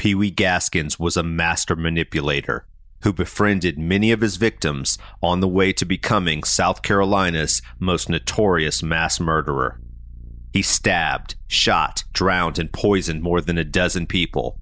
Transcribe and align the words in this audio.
Pee 0.00 0.14
Wee 0.14 0.30
Gaskins 0.30 0.98
was 0.98 1.18
a 1.18 1.22
master 1.22 1.76
manipulator 1.76 2.64
who 3.02 3.12
befriended 3.12 3.78
many 3.78 4.12
of 4.12 4.22
his 4.22 4.36
victims 4.36 4.96
on 5.22 5.40
the 5.40 5.46
way 5.46 5.74
to 5.74 5.84
becoming 5.84 6.42
South 6.42 6.80
Carolina's 6.80 7.60
most 7.78 8.08
notorious 8.08 8.82
mass 8.82 9.20
murderer. 9.20 9.78
He 10.54 10.62
stabbed, 10.62 11.34
shot, 11.48 12.04
drowned, 12.14 12.58
and 12.58 12.72
poisoned 12.72 13.20
more 13.20 13.42
than 13.42 13.58
a 13.58 13.62
dozen 13.62 14.06
people. 14.06 14.58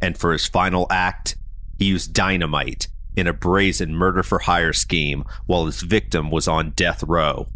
And 0.00 0.16
for 0.16 0.30
his 0.30 0.46
final 0.46 0.86
act, 0.90 1.34
he 1.76 1.86
used 1.86 2.14
dynamite 2.14 2.86
in 3.16 3.26
a 3.26 3.32
brazen 3.32 3.96
murder 3.96 4.22
for 4.22 4.38
hire 4.38 4.72
scheme 4.72 5.24
while 5.46 5.66
his 5.66 5.82
victim 5.82 6.30
was 6.30 6.46
on 6.46 6.70
death 6.70 7.02
row. 7.02 7.48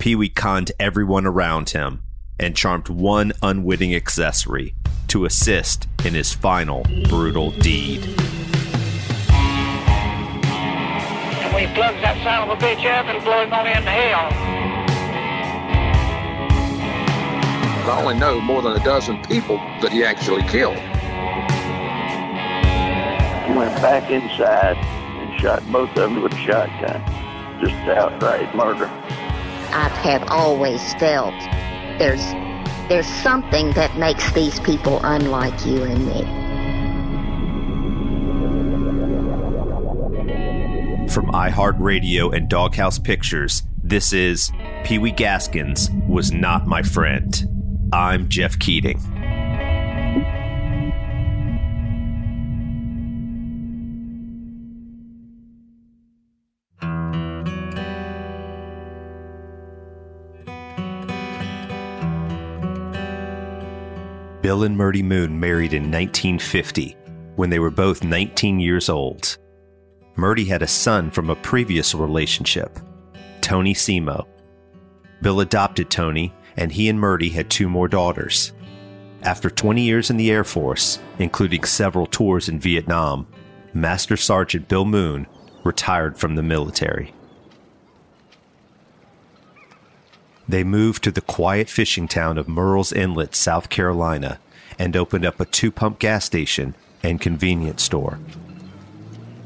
Pee 0.00 0.16
Wee 0.16 0.30
conned 0.30 0.72
everyone 0.80 1.26
around 1.26 1.70
him 1.70 2.02
and 2.38 2.56
charmed 2.56 2.88
one 2.88 3.32
unwitting 3.42 3.94
accessory 3.94 4.74
to 5.08 5.24
assist 5.24 5.86
in 6.04 6.14
his 6.14 6.32
final 6.32 6.82
brutal 7.08 7.50
deed. 7.52 8.02
And 11.40 11.54
we 11.54 11.66
plugged 11.74 12.02
that 12.02 12.20
son 12.22 12.48
of 12.48 12.56
a 12.56 12.60
bitch 12.60 12.84
up 12.86 13.06
and 13.06 13.22
blew 13.22 13.32
him 13.32 13.52
on 13.52 13.66
into 13.66 13.90
hell. 13.90 14.30
I 17.86 18.00
only 18.00 18.14
know 18.18 18.40
more 18.40 18.62
than 18.62 18.72
a 18.72 18.82
dozen 18.82 19.22
people 19.24 19.58
that 19.82 19.92
he 19.92 20.04
actually 20.04 20.42
killed. 20.44 20.78
He 23.44 23.52
went 23.52 23.74
back 23.82 24.10
inside 24.10 24.76
and 24.78 25.40
shot 25.40 25.62
both 25.70 25.90
of 25.90 25.96
them 25.96 26.22
with 26.22 26.32
a 26.32 26.38
shotgun. 26.38 27.02
Just 27.60 27.74
outright 27.88 28.54
murder. 28.56 28.86
I 28.86 29.88
have 30.02 30.24
always 30.28 30.94
felt 30.94 31.34
there's 31.98 32.24
there's 32.88 33.06
something 33.06 33.70
that 33.72 33.96
makes 33.96 34.30
these 34.32 34.60
people 34.60 35.00
unlike 35.04 35.64
you 35.64 35.82
and 35.84 36.06
me. 36.06 36.22
From 41.08 41.26
iHeartRadio 41.26 42.34
and 42.34 42.48
Doghouse 42.48 42.98
Pictures, 42.98 43.62
this 43.82 44.12
is 44.12 44.50
Pee 44.84 44.98
Wee 44.98 45.12
Gaskins 45.12 45.90
Was 46.08 46.32
Not 46.32 46.66
My 46.66 46.82
Friend. 46.82 47.88
I'm 47.92 48.28
Jeff 48.28 48.58
Keating. 48.58 49.13
Bill 64.44 64.64
and 64.64 64.76
Myrtie 64.76 65.02
Moon 65.02 65.40
married 65.40 65.72
in 65.72 65.84
1950 65.84 66.98
when 67.36 67.48
they 67.48 67.58
were 67.58 67.70
both 67.70 68.04
19 68.04 68.60
years 68.60 68.90
old. 68.90 69.38
Myrtie 70.18 70.46
had 70.46 70.60
a 70.60 70.66
son 70.66 71.10
from 71.10 71.30
a 71.30 71.36
previous 71.36 71.94
relationship, 71.94 72.78
Tony 73.40 73.72
Simo. 73.72 74.26
Bill 75.22 75.40
adopted 75.40 75.88
Tony, 75.88 76.30
and 76.58 76.70
he 76.70 76.90
and 76.90 77.00
Myrtie 77.00 77.32
had 77.32 77.48
two 77.48 77.70
more 77.70 77.88
daughters. 77.88 78.52
After 79.22 79.48
20 79.48 79.80
years 79.80 80.10
in 80.10 80.18
the 80.18 80.30
Air 80.30 80.44
Force, 80.44 80.98
including 81.18 81.64
several 81.64 82.04
tours 82.04 82.50
in 82.50 82.60
Vietnam, 82.60 83.26
Master 83.72 84.18
Sergeant 84.18 84.68
Bill 84.68 84.84
Moon 84.84 85.26
retired 85.64 86.18
from 86.18 86.34
the 86.34 86.42
military. 86.42 87.14
They 90.48 90.64
moved 90.64 91.02
to 91.04 91.10
the 91.10 91.20
quiet 91.20 91.70
fishing 91.70 92.08
town 92.08 92.38
of 92.38 92.46
Murrells 92.46 92.92
Inlet, 92.92 93.34
South 93.34 93.68
Carolina, 93.68 94.38
and 94.78 94.96
opened 94.96 95.24
up 95.24 95.40
a 95.40 95.44
two 95.44 95.70
pump 95.70 95.98
gas 95.98 96.24
station 96.24 96.74
and 97.02 97.20
convenience 97.20 97.82
store. 97.82 98.18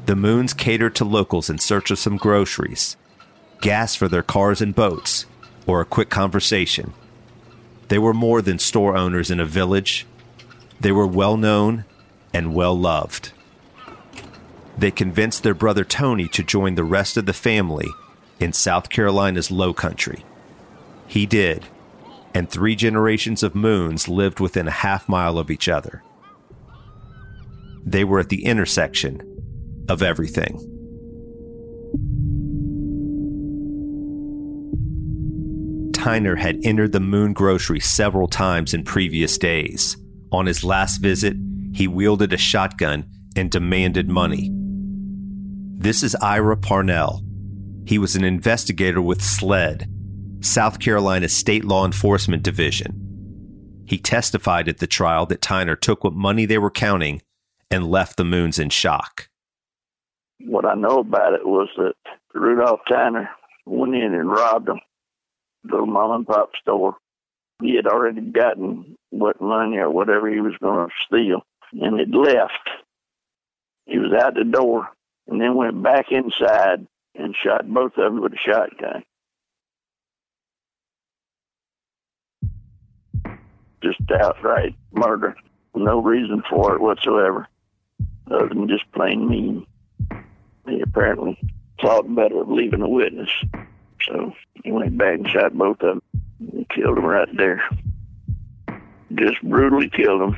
The 0.05 0.15
Moons 0.15 0.53
catered 0.53 0.95
to 0.95 1.05
locals 1.05 1.49
in 1.49 1.59
search 1.59 1.91
of 1.91 1.99
some 1.99 2.17
groceries, 2.17 2.97
gas 3.61 3.95
for 3.95 4.07
their 4.07 4.23
cars 4.23 4.61
and 4.61 4.73
boats, 4.73 5.25
or 5.67 5.81
a 5.81 5.85
quick 5.85 6.09
conversation. 6.09 6.93
They 7.89 7.99
were 7.99 8.13
more 8.13 8.41
than 8.41 8.59
store 8.59 8.95
owners 8.97 9.29
in 9.29 9.39
a 9.39 9.45
village, 9.45 10.05
they 10.79 10.91
were 10.91 11.07
well 11.07 11.37
known 11.37 11.85
and 12.33 12.55
well 12.55 12.77
loved. 12.77 13.33
They 14.77 14.91
convinced 14.91 15.43
their 15.43 15.53
brother 15.53 15.83
Tony 15.83 16.27
to 16.29 16.43
join 16.43 16.75
the 16.75 16.83
rest 16.83 17.17
of 17.17 17.25
the 17.25 17.33
family 17.33 17.87
in 18.39 18.53
South 18.53 18.89
Carolina's 18.89 19.51
low 19.51 19.73
country. 19.73 20.23
He 21.09 21.25
did, 21.25 21.65
and 22.35 22.47
three 22.47 22.75
generations 22.75 23.41
of 23.41 23.55
moons 23.55 24.07
lived 24.07 24.39
within 24.39 24.67
a 24.67 24.71
half 24.71 25.09
mile 25.09 25.39
of 25.39 25.49
each 25.49 25.67
other. 25.67 26.03
They 27.83 28.03
were 28.03 28.19
at 28.19 28.29
the 28.29 28.45
intersection 28.45 29.19
of 29.89 30.03
everything. 30.03 30.59
Tyner 35.93 36.37
had 36.37 36.59
entered 36.63 36.91
the 36.91 36.99
moon 36.99 37.33
grocery 37.33 37.79
several 37.79 38.27
times 38.27 38.75
in 38.75 38.83
previous 38.83 39.39
days. 39.39 39.97
On 40.31 40.45
his 40.45 40.63
last 40.63 40.99
visit, 40.99 41.35
he 41.73 41.87
wielded 41.87 42.33
a 42.33 42.37
shotgun 42.37 43.09
and 43.35 43.49
demanded 43.49 44.09
money. 44.09 44.51
This 45.75 46.03
is 46.03 46.15
Ira 46.21 46.55
Parnell. 46.55 47.23
He 47.87 47.97
was 47.97 48.15
an 48.15 48.23
investigator 48.23 49.01
with 49.01 49.23
SLED, 49.23 49.89
South 50.41 50.79
Carolina 50.79 51.27
State 51.27 51.65
Law 51.65 51.85
Enforcement 51.85 52.43
Division. 52.43 53.83
He 53.85 53.97
testified 53.97 54.69
at 54.69 54.77
the 54.77 54.87
trial 54.87 55.25
that 55.25 55.41
Tyner 55.41 55.79
took 55.79 56.03
what 56.03 56.13
money 56.13 56.45
they 56.45 56.57
were 56.57 56.71
counting 56.71 57.21
and 57.69 57.91
left 57.91 58.15
the 58.15 58.23
Moons 58.23 58.57
in 58.57 58.69
shock. 58.69 59.27
What 60.45 60.65
I 60.65 60.75
know 60.75 60.99
about 60.99 61.33
it 61.33 61.45
was 61.45 61.67
that 61.77 61.95
Rudolph 62.33 62.81
Tyner 62.89 63.27
went 63.65 63.95
in 63.95 64.13
and 64.13 64.31
robbed 64.31 64.67
them, 64.67 64.79
little 65.65 65.85
mom 65.85 66.11
and 66.11 66.27
pop 66.27 66.51
store. 66.61 66.95
He 67.61 67.75
had 67.75 67.87
already 67.87 68.21
gotten 68.21 68.95
what 69.09 69.41
money 69.41 69.77
or 69.77 69.89
whatever 69.89 70.29
he 70.29 70.39
was 70.39 70.55
going 70.61 70.87
to 70.87 70.93
steal 71.05 71.43
and 71.73 71.99
had 71.99 72.15
left. 72.15 72.69
He 73.85 73.97
was 73.97 74.13
out 74.13 74.35
the 74.35 74.45
door 74.45 74.87
and 75.27 75.41
then 75.41 75.55
went 75.55 75.83
back 75.83 76.11
inside 76.11 76.87
and 77.15 77.35
shot 77.35 77.67
both 77.67 77.97
of 77.97 78.13
them 78.13 78.21
with 78.21 78.33
a 78.33 78.37
shotgun. 78.37 79.03
Just 83.81 83.99
outright 84.11 84.75
murder. 84.91 85.35
No 85.75 86.01
reason 86.01 86.43
for 86.49 86.75
it 86.75 86.81
whatsoever, 86.81 87.47
other 88.31 88.49
than 88.49 88.67
just 88.67 88.91
plain 88.91 89.27
mean. 89.27 89.65
He 90.67 90.81
apparently 90.81 91.39
thought 91.81 92.13
better 92.13 92.41
of 92.41 92.49
leaving 92.49 92.81
a 92.81 92.89
witness. 92.89 93.29
So 94.07 94.33
he 94.63 94.71
went 94.71 94.97
back 94.97 95.15
and 95.15 95.27
shot 95.27 95.53
both 95.53 95.81
of 95.81 95.95
them 95.95 96.01
and 96.39 96.69
killed 96.69 96.97
them 96.97 97.05
right 97.05 97.27
there. 97.35 97.63
Just 99.15 99.41
brutally 99.43 99.89
killed 99.89 100.21
them. 100.21 100.37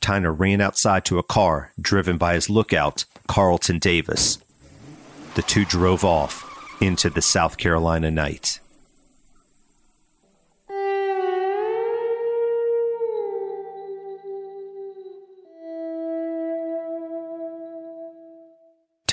Tyner 0.00 0.34
ran 0.38 0.60
outside 0.60 1.04
to 1.06 1.18
a 1.18 1.22
car 1.22 1.72
driven 1.80 2.18
by 2.18 2.34
his 2.34 2.50
lookout, 2.50 3.04
Carlton 3.26 3.78
Davis. 3.78 4.38
The 5.34 5.42
two 5.42 5.64
drove 5.64 6.04
off 6.04 6.50
into 6.80 7.08
the 7.10 7.22
South 7.22 7.56
Carolina 7.56 8.10
night. 8.10 8.60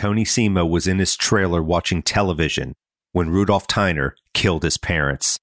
Tony 0.01 0.23
Simo 0.25 0.67
was 0.67 0.87
in 0.87 0.97
his 0.97 1.15
trailer 1.15 1.61
watching 1.61 2.01
television 2.01 2.73
when 3.11 3.29
Rudolph 3.29 3.67
Tyner 3.67 4.13
killed 4.33 4.63
his 4.63 4.79
parents. 4.79 5.37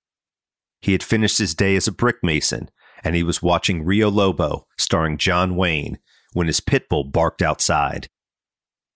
He 0.80 0.90
had 0.90 1.02
finished 1.04 1.38
his 1.38 1.54
day 1.54 1.76
as 1.76 1.86
a 1.86 1.92
brick 1.92 2.16
mason 2.24 2.68
and 3.04 3.14
he 3.14 3.22
was 3.22 3.40
watching 3.40 3.84
Rio 3.84 4.10
Lobo 4.10 4.66
starring 4.76 5.16
John 5.16 5.54
Wayne 5.54 6.00
when 6.32 6.48
his 6.48 6.58
pit 6.58 6.88
bull 6.88 7.04
barked 7.04 7.40
outside. 7.40 8.08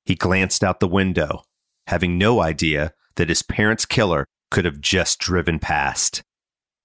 He 0.05 0.17
glanced 0.17 0.65
out 0.65 0.81
the 0.81 0.89
window, 0.89 1.45
having 1.87 2.19
no 2.19 2.41
idea 2.41 2.93
that 3.15 3.29
his 3.29 3.45
parents' 3.45 3.87
killer 3.87 4.27
could 4.51 4.65
have 4.65 4.81
just 4.81 5.21
driven 5.21 5.61
past. 5.61 6.25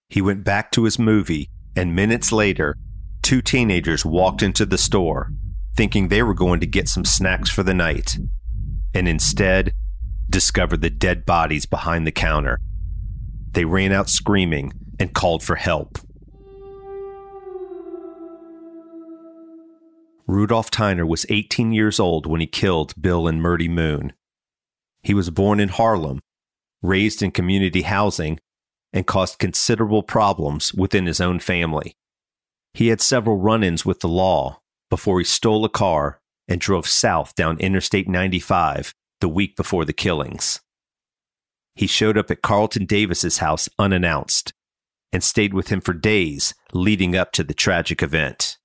He 0.07 0.21
went 0.21 0.44
back 0.44 0.69
to 0.73 0.83
his 0.83 1.00
movie, 1.00 1.50
and 1.75 1.95
minutes 1.95 2.31
later, 2.31 2.75
two 3.23 3.41
teenagers 3.41 4.06
walked 4.06 4.44
into 4.44 4.68
the 4.68 4.77
store, 4.77 5.31
thinking 5.75 6.09
they 6.09 6.21
were 6.21 6.35
going 6.35 6.59
to 6.59 6.68
get 6.68 6.88
some 6.88 7.06
snacks 7.06 7.50
for 7.50 7.63
the 7.63 7.73
night 7.73 8.19
and 8.97 9.07
instead 9.07 9.73
discovered 10.27 10.81
the 10.81 10.89
dead 10.89 11.23
bodies 11.23 11.67
behind 11.67 12.07
the 12.07 12.11
counter. 12.11 12.59
They 13.51 13.63
ran 13.63 13.91
out 13.91 14.09
screaming 14.09 14.73
and 14.99 15.13
called 15.13 15.44
for 15.44 15.55
help. 15.55 15.99
Rudolph 20.25 20.71
Tyner 20.71 21.07
was 21.07 21.27
18 21.29 21.71
years 21.71 21.99
old 21.99 22.25
when 22.25 22.41
he 22.41 22.47
killed 22.47 22.99
Bill 22.99 23.27
and 23.27 23.39
Myrtie 23.39 23.69
Moon. 23.69 24.13
He 25.03 25.13
was 25.13 25.29
born 25.29 25.59
in 25.59 25.69
Harlem, 25.69 26.19
raised 26.81 27.21
in 27.21 27.29
community 27.29 27.83
housing, 27.83 28.39
and 28.91 29.05
caused 29.05 29.38
considerable 29.38 30.01
problems 30.01 30.73
within 30.73 31.05
his 31.05 31.21
own 31.21 31.39
family. 31.39 31.94
He 32.73 32.88
had 32.88 32.99
several 32.99 33.38
run 33.38 33.63
ins 33.63 33.85
with 33.85 33.99
the 33.99 34.09
law 34.09 34.59
before 34.89 35.19
he 35.19 35.23
stole 35.23 35.63
a 35.63 35.69
car 35.69 36.19
and 36.47 36.61
drove 36.61 36.88
south 36.88 37.35
down 37.35 37.59
Interstate 37.59 38.07
95 38.07 38.94
the 39.19 39.29
week 39.29 39.55
before 39.55 39.85
the 39.85 39.94
killings. 39.94 40.61
He 41.75 41.88
showed 41.88 42.17
up 42.17 42.31
at 42.31 42.41
Carlton 42.41 42.85
Davis's 42.85 43.38
house 43.38 43.69
unannounced 43.77 44.53
and 45.11 45.23
stayed 45.23 45.53
with 45.53 45.69
him 45.69 45.81
for 45.81 45.94
days 45.94 46.53
leading 46.73 47.15
up 47.15 47.31
to 47.33 47.44
the 47.44 47.53
tragic 47.53 48.01
event. 48.01 48.57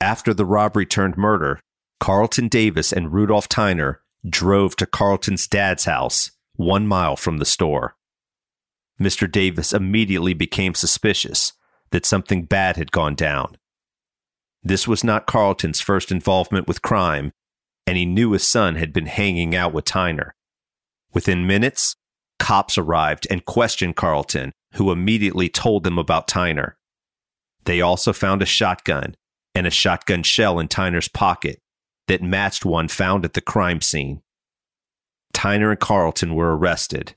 After 0.00 0.34
the 0.34 0.44
robbery 0.44 0.86
turned 0.86 1.16
murder, 1.16 1.60
Carlton 2.00 2.48
Davis 2.48 2.92
and 2.92 3.12
Rudolph 3.12 3.48
Tyner 3.48 3.96
drove 4.28 4.76
to 4.76 4.86
Carlton's 4.86 5.46
dad's 5.46 5.84
house, 5.86 6.30
one 6.54 6.86
mile 6.86 7.16
from 7.16 7.38
the 7.38 7.44
store. 7.44 7.96
Mr. 9.00 9.30
Davis 9.30 9.72
immediately 9.72 10.34
became 10.34 10.74
suspicious 10.74 11.52
that 11.90 12.06
something 12.06 12.44
bad 12.44 12.76
had 12.76 12.92
gone 12.92 13.14
down 13.14 13.56
this 14.68 14.88
was 14.88 15.04
not 15.04 15.26
Carlton's 15.26 15.80
first 15.80 16.10
involvement 16.10 16.66
with 16.66 16.82
crime, 16.82 17.32
and 17.86 17.96
he 17.96 18.04
knew 18.04 18.32
his 18.32 18.42
son 18.42 18.74
had 18.74 18.92
been 18.92 19.06
hanging 19.06 19.54
out 19.54 19.72
with 19.72 19.84
Tyner. 19.84 20.30
Within 21.14 21.46
minutes, 21.46 21.94
cops 22.40 22.76
arrived 22.76 23.28
and 23.30 23.44
questioned 23.44 23.94
Carlton, 23.94 24.52
who 24.74 24.90
immediately 24.90 25.48
told 25.48 25.84
them 25.84 25.98
about 25.98 26.26
Tyner. 26.26 26.72
They 27.64 27.80
also 27.80 28.12
found 28.12 28.42
a 28.42 28.46
shotgun 28.46 29.14
and 29.54 29.66
a 29.66 29.70
shotgun 29.70 30.24
shell 30.24 30.58
in 30.58 30.66
Tyner's 30.66 31.08
pocket 31.08 31.60
that 32.08 32.22
matched 32.22 32.64
one 32.64 32.88
found 32.88 33.24
at 33.24 33.34
the 33.34 33.40
crime 33.40 33.80
scene. 33.80 34.22
Tyner 35.32 35.70
and 35.70 35.80
Carlton 35.80 36.34
were 36.34 36.56
arrested. 36.56 37.14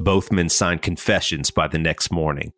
Both 0.00 0.30
men 0.30 0.48
signed 0.48 0.82
confessions 0.82 1.50
by 1.50 1.66
the 1.68 1.78
next 1.78 2.10
morning. 2.10 2.52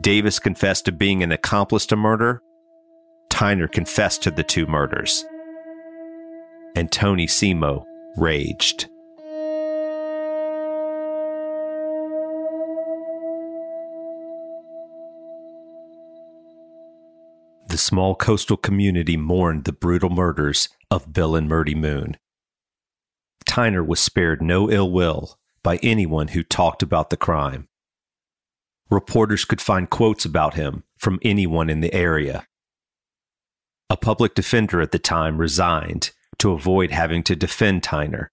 Davis 0.00 0.38
confessed 0.38 0.84
to 0.86 0.92
being 0.92 1.22
an 1.22 1.32
accomplice 1.32 1.86
to 1.86 1.96
murder, 1.96 2.40
Tyner 3.40 3.72
confessed 3.72 4.22
to 4.24 4.30
the 4.30 4.44
two 4.44 4.66
murders. 4.66 5.24
And 6.76 6.92
Tony 6.92 7.26
Simo 7.26 7.86
raged. 8.18 8.86
The 17.68 17.78
small 17.78 18.14
coastal 18.14 18.58
community 18.58 19.16
mourned 19.16 19.64
the 19.64 19.72
brutal 19.72 20.10
murders 20.10 20.68
of 20.90 21.14
Bill 21.14 21.34
and 21.34 21.48
Myrtie 21.50 21.74
Moon. 21.74 22.18
Tyner 23.46 23.86
was 23.86 24.00
spared 24.00 24.42
no 24.42 24.70
ill 24.70 24.92
will 24.92 25.38
by 25.62 25.78
anyone 25.78 26.28
who 26.28 26.42
talked 26.42 26.82
about 26.82 27.08
the 27.08 27.16
crime. 27.16 27.68
Reporters 28.90 29.46
could 29.46 29.62
find 29.62 29.88
quotes 29.88 30.26
about 30.26 30.52
him 30.52 30.84
from 30.98 31.18
anyone 31.22 31.70
in 31.70 31.80
the 31.80 31.94
area. 31.94 32.46
A 33.90 33.96
public 33.96 34.34
defender 34.36 34.80
at 34.80 34.92
the 34.92 35.00
time 35.00 35.38
resigned 35.38 36.12
to 36.38 36.52
avoid 36.52 36.92
having 36.92 37.24
to 37.24 37.34
defend 37.34 37.82
Tyner. 37.82 38.28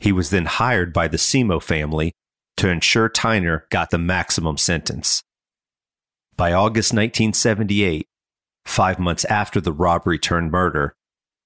He 0.00 0.10
was 0.10 0.30
then 0.30 0.46
hired 0.46 0.92
by 0.92 1.06
the 1.06 1.16
Simo 1.16 1.62
family 1.62 2.12
to 2.56 2.68
ensure 2.68 3.08
Tyner 3.08 3.62
got 3.70 3.90
the 3.90 3.98
maximum 3.98 4.56
sentence. 4.56 5.22
By 6.36 6.52
August 6.52 6.92
1978, 6.92 8.08
five 8.64 8.98
months 8.98 9.24
after 9.26 9.60
the 9.60 9.72
robbery 9.72 10.18
turned 10.18 10.50
murder, 10.50 10.94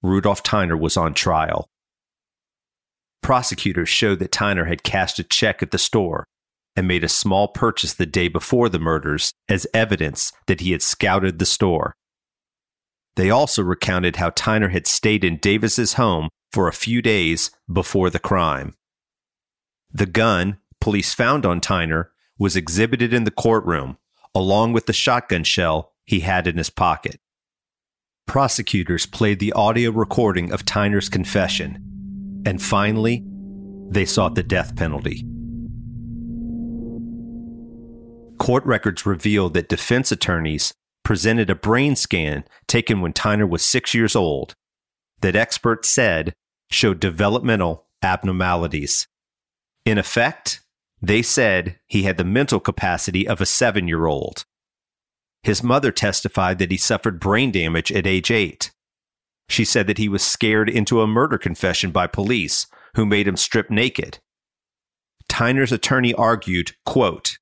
Rudolph 0.02 0.43
Tyner 0.43 0.81
was 0.81 0.96
on 0.96 1.12
trial. 1.12 1.69
Prosecutors 3.23 3.90
showed 3.90 4.19
that 4.20 4.32
Tyner 4.32 4.66
had 4.66 4.82
cashed 4.82 5.19
a 5.19 5.25
check 5.25 5.62
at 5.62 5.73
the 5.73 5.78
store 5.78 6.25
and 6.75 6.88
made 6.88 7.05
a 7.05 7.08
small 7.08 7.49
purchase 7.49 7.93
the 7.93 8.06
day 8.06 8.28
before 8.28 8.70
the 8.70 8.78
murders 8.78 9.30
as 9.47 9.66
evidence 9.75 10.33
that 10.47 10.61
he 10.61 10.73
had 10.73 10.80
scouted 10.80 11.38
the 11.38 11.44
store. 11.44 11.94
They 13.20 13.28
also 13.28 13.62
recounted 13.62 14.16
how 14.16 14.30
Tyner 14.30 14.72
had 14.72 14.86
stayed 14.86 15.24
in 15.24 15.36
Davis's 15.36 15.92
home 15.92 16.30
for 16.52 16.68
a 16.68 16.72
few 16.72 17.02
days 17.02 17.50
before 17.70 18.08
the 18.08 18.18
crime. 18.18 18.72
The 19.92 20.06
gun 20.06 20.56
police 20.80 21.12
found 21.12 21.44
on 21.44 21.60
Tyner 21.60 22.06
was 22.38 22.56
exhibited 22.56 23.12
in 23.12 23.24
the 23.24 23.30
courtroom, 23.30 23.98
along 24.34 24.72
with 24.72 24.86
the 24.86 24.94
shotgun 24.94 25.44
shell 25.44 25.92
he 26.06 26.20
had 26.20 26.46
in 26.46 26.56
his 26.56 26.70
pocket. 26.70 27.20
Prosecutors 28.26 29.04
played 29.04 29.38
the 29.38 29.52
audio 29.52 29.90
recording 29.90 30.50
of 30.50 30.64
Tyner's 30.64 31.10
confession, 31.10 32.42
and 32.46 32.62
finally, 32.62 33.22
they 33.90 34.06
sought 34.06 34.34
the 34.34 34.42
death 34.42 34.74
penalty. 34.76 35.26
Court 38.38 38.64
records 38.64 39.04
reveal 39.04 39.50
that 39.50 39.68
defense 39.68 40.10
attorneys 40.10 40.72
presented 41.11 41.50
a 41.50 41.57
brain 41.57 41.97
scan 41.97 42.45
taken 42.69 43.00
when 43.00 43.12
Tyner 43.12 43.49
was 43.49 43.64
six 43.64 43.95
years 43.95 44.14
old 44.14 44.55
that 45.23 45.35
experts 45.35 45.90
said 45.90 46.33
showed 46.71 47.00
developmental 47.00 47.88
abnormalities. 48.00 49.09
In 49.85 49.99
effect, 49.99 50.61
they 51.02 51.21
said 51.21 51.81
he 51.88 52.05
had 52.05 52.17
the 52.17 52.23
mental 52.23 52.61
capacity 52.61 53.26
of 53.26 53.40
a 53.40 53.45
seven 53.45 53.88
year 53.88 54.07
old. 54.07 54.45
His 55.43 55.64
mother 55.64 55.90
testified 55.90 56.61
that 56.61 56.71
he 56.71 56.76
suffered 56.76 57.19
brain 57.19 57.50
damage 57.50 57.90
at 57.90 58.07
age 58.07 58.31
eight. 58.31 58.71
She 59.49 59.64
said 59.64 59.88
that 59.88 59.99
he 59.99 60.09
was 60.09 60.23
scared 60.23 60.71
into 60.71 61.00
a 61.00 61.09
murder 61.09 61.38
confession 61.38 61.90
by 61.90 62.07
police 62.07 62.69
who 62.95 63.05
made 63.05 63.26
him 63.26 63.37
strip 63.37 63.69
naked. 63.69 64.21
Tyner's 65.29 65.73
attorney 65.73 66.14
argued, 66.14 66.76
quote, 66.87 67.38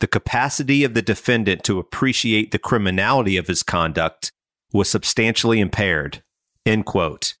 the 0.00 0.06
capacity 0.06 0.84
of 0.84 0.94
the 0.94 1.02
defendant 1.02 1.62
to 1.64 1.78
appreciate 1.78 2.50
the 2.50 2.58
criminality 2.58 3.36
of 3.36 3.46
his 3.46 3.62
conduct 3.62 4.32
was 4.72 4.90
substantially 4.90 5.60
impaired. 5.60 6.22
End 6.66 6.84
quote. 6.84 7.34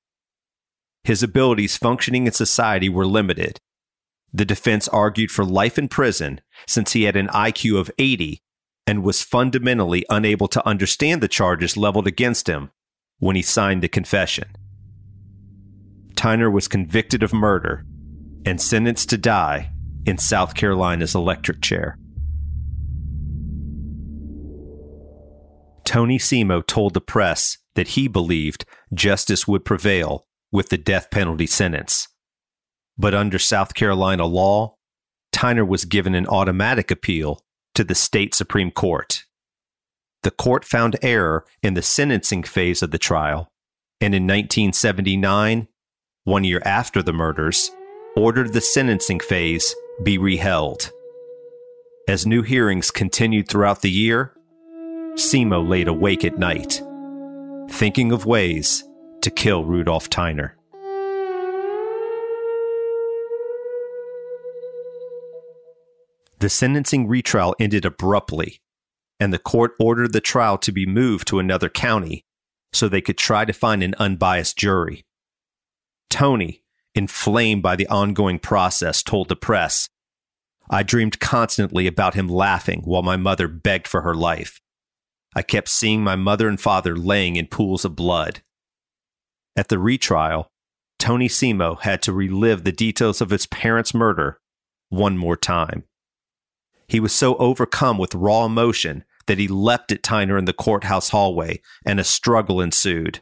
His 1.02 1.22
abilities 1.22 1.76
functioning 1.76 2.26
in 2.26 2.32
society 2.32 2.88
were 2.88 3.06
limited. 3.06 3.58
The 4.32 4.44
defense 4.44 4.88
argued 4.88 5.30
for 5.30 5.44
life 5.44 5.78
in 5.78 5.88
prison 5.88 6.40
since 6.66 6.92
he 6.92 7.04
had 7.04 7.16
an 7.16 7.28
IQ 7.28 7.78
of 7.78 7.90
80 7.98 8.40
and 8.86 9.02
was 9.02 9.22
fundamentally 9.22 10.04
unable 10.10 10.48
to 10.48 10.66
understand 10.66 11.22
the 11.22 11.28
charges 11.28 11.76
leveled 11.76 12.06
against 12.06 12.48
him 12.48 12.70
when 13.18 13.36
he 13.36 13.42
signed 13.42 13.82
the 13.82 13.88
confession. 13.88 14.56
Tyner 16.14 16.52
was 16.52 16.68
convicted 16.68 17.22
of 17.22 17.32
murder 17.32 17.84
and 18.46 18.60
sentenced 18.60 19.08
to 19.10 19.18
die 19.18 19.70
in 20.06 20.18
South 20.18 20.54
Carolina's 20.54 21.14
electric 21.14 21.60
chair. 21.62 21.98
Tony 25.84 26.18
Simo 26.18 26.66
told 26.66 26.94
the 26.94 27.00
press 27.00 27.58
that 27.74 27.88
he 27.88 28.08
believed 28.08 28.64
justice 28.92 29.46
would 29.46 29.64
prevail 29.64 30.26
with 30.50 30.68
the 30.68 30.78
death 30.78 31.10
penalty 31.10 31.46
sentence. 31.46 32.08
But 32.96 33.14
under 33.14 33.38
South 33.38 33.74
Carolina 33.74 34.24
law, 34.24 34.76
Tyner 35.34 35.66
was 35.66 35.84
given 35.84 36.14
an 36.14 36.28
automatic 36.28 36.90
appeal 36.90 37.40
to 37.74 37.82
the 37.82 37.94
state 37.94 38.34
Supreme 38.34 38.70
Court. 38.70 39.24
The 40.22 40.30
court 40.30 40.64
found 40.64 40.96
error 41.02 41.44
in 41.62 41.74
the 41.74 41.82
sentencing 41.82 42.44
phase 42.44 42.82
of 42.82 42.92
the 42.92 42.98
trial, 42.98 43.50
and 44.00 44.14
in 44.14 44.22
1979, 44.22 45.68
one 46.22 46.44
year 46.44 46.62
after 46.64 47.02
the 47.02 47.12
murders, 47.12 47.70
ordered 48.16 48.52
the 48.52 48.60
sentencing 48.60 49.20
phase 49.20 49.74
be 50.02 50.16
reheld. 50.16 50.90
As 52.08 52.26
new 52.26 52.42
hearings 52.42 52.90
continued 52.90 53.48
throughout 53.48 53.82
the 53.82 53.90
year, 53.90 54.34
Simo 55.16 55.66
laid 55.66 55.86
awake 55.86 56.24
at 56.24 56.38
night, 56.38 56.82
thinking 57.70 58.10
of 58.10 58.26
ways 58.26 58.82
to 59.22 59.30
kill 59.30 59.64
Rudolph 59.64 60.10
Tyner. 60.10 60.52
The 66.40 66.50
sentencing 66.50 67.06
retrial 67.06 67.54
ended 67.60 67.84
abruptly, 67.84 68.60
and 69.20 69.32
the 69.32 69.38
court 69.38 69.72
ordered 69.78 70.12
the 70.12 70.20
trial 70.20 70.58
to 70.58 70.72
be 70.72 70.84
moved 70.84 71.28
to 71.28 71.38
another 71.38 71.68
county 71.68 72.24
so 72.72 72.88
they 72.88 73.00
could 73.00 73.16
try 73.16 73.44
to 73.44 73.52
find 73.52 73.82
an 73.84 73.94
unbiased 73.98 74.58
jury. 74.58 75.04
Tony, 76.10 76.62
inflamed 76.94 77.62
by 77.62 77.76
the 77.76 77.86
ongoing 77.86 78.40
process, 78.40 79.02
told 79.02 79.28
the 79.28 79.36
press 79.36 79.88
I 80.68 80.82
dreamed 80.82 81.20
constantly 81.20 81.86
about 81.86 82.14
him 82.14 82.28
laughing 82.28 82.82
while 82.84 83.02
my 83.02 83.16
mother 83.16 83.46
begged 83.46 83.86
for 83.86 84.02
her 84.02 84.14
life. 84.14 84.60
I 85.34 85.42
kept 85.42 85.68
seeing 85.68 86.04
my 86.04 86.16
mother 86.16 86.48
and 86.48 86.60
father 86.60 86.96
laying 86.96 87.36
in 87.36 87.48
pools 87.48 87.84
of 87.84 87.96
blood. 87.96 88.42
At 89.56 89.68
the 89.68 89.78
retrial, 89.78 90.50
Tony 90.98 91.28
Simo 91.28 91.80
had 91.80 92.02
to 92.02 92.12
relive 92.12 92.64
the 92.64 92.72
details 92.72 93.20
of 93.20 93.30
his 93.30 93.46
parents' 93.46 93.94
murder 93.94 94.40
one 94.90 95.18
more 95.18 95.36
time. 95.36 95.84
He 96.86 97.00
was 97.00 97.12
so 97.12 97.36
overcome 97.36 97.98
with 97.98 98.14
raw 98.14 98.44
emotion 98.44 99.04
that 99.26 99.38
he 99.38 99.48
leapt 99.48 99.90
at 99.90 100.02
Tyner 100.02 100.38
in 100.38 100.44
the 100.44 100.52
courthouse 100.52 101.08
hallway, 101.08 101.60
and 101.84 101.98
a 101.98 102.04
struggle 102.04 102.60
ensued. 102.60 103.20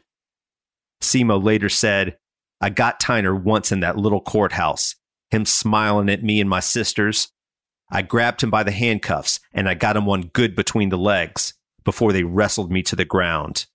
Simo 1.01 1.41
later 1.41 1.69
said, 1.69 2.17
I 2.61 2.69
got 2.69 2.99
Tyner 2.99 3.41
once 3.41 3.71
in 3.71 3.79
that 3.79 3.97
little 3.97 4.21
courthouse, 4.21 4.95
him 5.31 5.45
smiling 5.45 6.09
at 6.09 6.23
me 6.23 6.39
and 6.39 6.49
my 6.49 6.59
sisters. 6.59 7.31
I 7.89 8.01
grabbed 8.01 8.43
him 8.43 8.49
by 8.49 8.63
the 8.63 8.71
handcuffs 8.71 9.39
and 9.51 9.67
I 9.67 9.73
got 9.73 9.97
him 9.97 10.05
one 10.05 10.29
good 10.33 10.55
between 10.55 10.89
the 10.89 10.97
legs 10.97 11.53
before 11.83 12.13
they 12.13 12.23
wrestled 12.23 12.71
me 12.71 12.81
to 12.83 12.95
the 12.95 13.05
ground. 13.05 13.65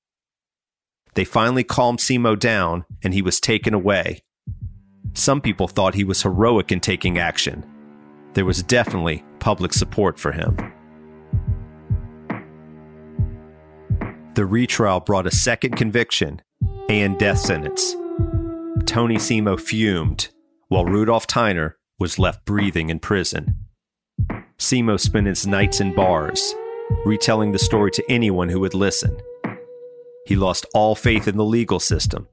They 1.14 1.24
finally 1.24 1.64
calmed 1.64 1.98
Simo 1.98 2.38
down 2.38 2.84
and 3.02 3.12
he 3.12 3.22
was 3.22 3.40
taken 3.40 3.74
away. 3.74 4.22
Some 5.14 5.40
people 5.40 5.68
thought 5.68 5.94
he 5.94 6.04
was 6.04 6.22
heroic 6.22 6.70
in 6.70 6.80
taking 6.80 7.18
action. 7.18 7.66
There 8.34 8.44
was 8.44 8.62
definitely 8.62 9.24
public 9.40 9.72
support 9.72 10.18
for 10.18 10.32
him. 10.32 10.56
The 14.34 14.46
retrial 14.46 15.00
brought 15.00 15.26
a 15.26 15.32
second 15.32 15.76
conviction 15.76 16.40
and 16.88 17.18
death 17.18 17.38
sentence. 17.38 17.96
Tony 18.86 19.16
Simo 19.16 19.58
fumed, 19.58 20.28
while 20.68 20.84
Rudolph 20.84 21.26
Tyner 21.26 21.72
was 21.98 22.18
left 22.18 22.44
breathing 22.44 22.90
in 22.90 23.00
prison. 23.00 23.56
Simo 24.58 24.98
spent 24.98 25.26
his 25.26 25.46
nights 25.46 25.80
in 25.80 25.94
bars, 25.94 26.54
retelling 27.04 27.52
the 27.52 27.58
story 27.58 27.90
to 27.92 28.04
anyone 28.10 28.48
who 28.48 28.60
would 28.60 28.74
listen. 28.74 29.20
He 30.26 30.36
lost 30.36 30.66
all 30.74 30.94
faith 30.94 31.26
in 31.26 31.36
the 31.36 31.44
legal 31.44 31.80
system, 31.80 32.28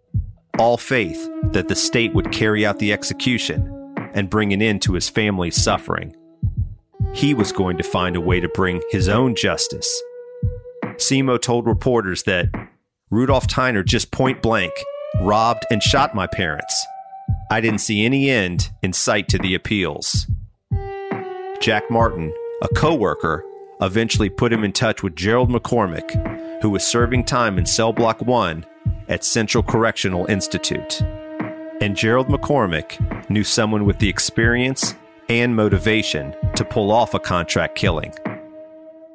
all 0.60 0.78
faith 0.78 1.30
that 1.52 1.68
the 1.68 1.76
state 1.76 2.14
would 2.14 2.32
carry 2.32 2.66
out 2.66 2.80
the 2.80 2.92
execution 2.92 3.72
and 4.14 4.30
bring 4.30 4.54
an 4.54 4.62
end 4.62 4.82
to 4.84 4.94
his 4.94 5.10
family's 5.10 5.62
suffering. 5.62 6.16
He 7.14 7.34
was 7.34 7.52
going 7.52 7.78
to 7.78 7.84
find 7.84 8.16
a 8.16 8.22
way 8.22 8.40
to 8.40 8.50
bring 8.50 8.82
his 8.90 9.08
own 9.08 9.36
justice. 9.36 10.02
Simo 10.96 11.42
told 11.42 11.68
reporters 11.68 12.24
that 12.24 12.48
Rudolph 13.10 13.48
Tyner 13.48 13.86
just 13.86 14.12
point 14.12 14.42
blank 14.42 14.74
robbed 15.22 15.66
and 15.72 15.82
shot 15.82 16.16
my 16.16 16.28
parents. 16.28 16.86
I 17.50 17.62
didn't 17.62 17.80
see 17.80 18.06
any 18.06 18.30
end 18.30 18.72
in 18.82 18.94
sight 18.94 19.30
to 19.30 19.38
the 19.38 19.56
appeals. 19.56 20.28
Jack 21.62 21.90
Martin, 21.90 22.34
a 22.62 22.68
co-worker, 22.76 23.44
eventually 23.82 24.30
put 24.30 24.54
him 24.54 24.64
in 24.64 24.72
touch 24.72 25.04
with 25.04 25.16
Gerald 25.16 25.50
McCormick, 25.50 26.62
who 26.62 26.70
was 26.70 26.86
serving 26.86 27.26
time 27.26 27.58
in 27.58 27.66
cell 27.66 27.94
block 27.94 28.22
1 28.22 28.66
at 29.08 29.24
Central 29.24 29.64
Correctional 29.64 30.26
Institute. 30.28 31.02
And 31.82 31.96
Gerald 31.96 32.28
McCormick 32.28 33.30
knew 33.30 33.44
someone 33.44 33.86
with 33.86 34.00
the 34.00 34.10
experience 34.10 34.96
and 35.28 35.56
motivation 35.56 36.36
to 36.56 36.64
pull 36.64 36.92
off 36.92 37.14
a 37.14 37.20
contract 37.20 37.76
killing. 37.76 38.14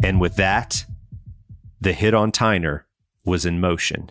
And 0.03 0.21
with 0.21 0.37
that, 0.37 0.85
the 1.81 1.93
hit 1.93 2.15
on 2.15 2.33
Tyner 2.33 2.83
was 3.25 3.47
in 3.47 3.61
motion. 3.61 4.11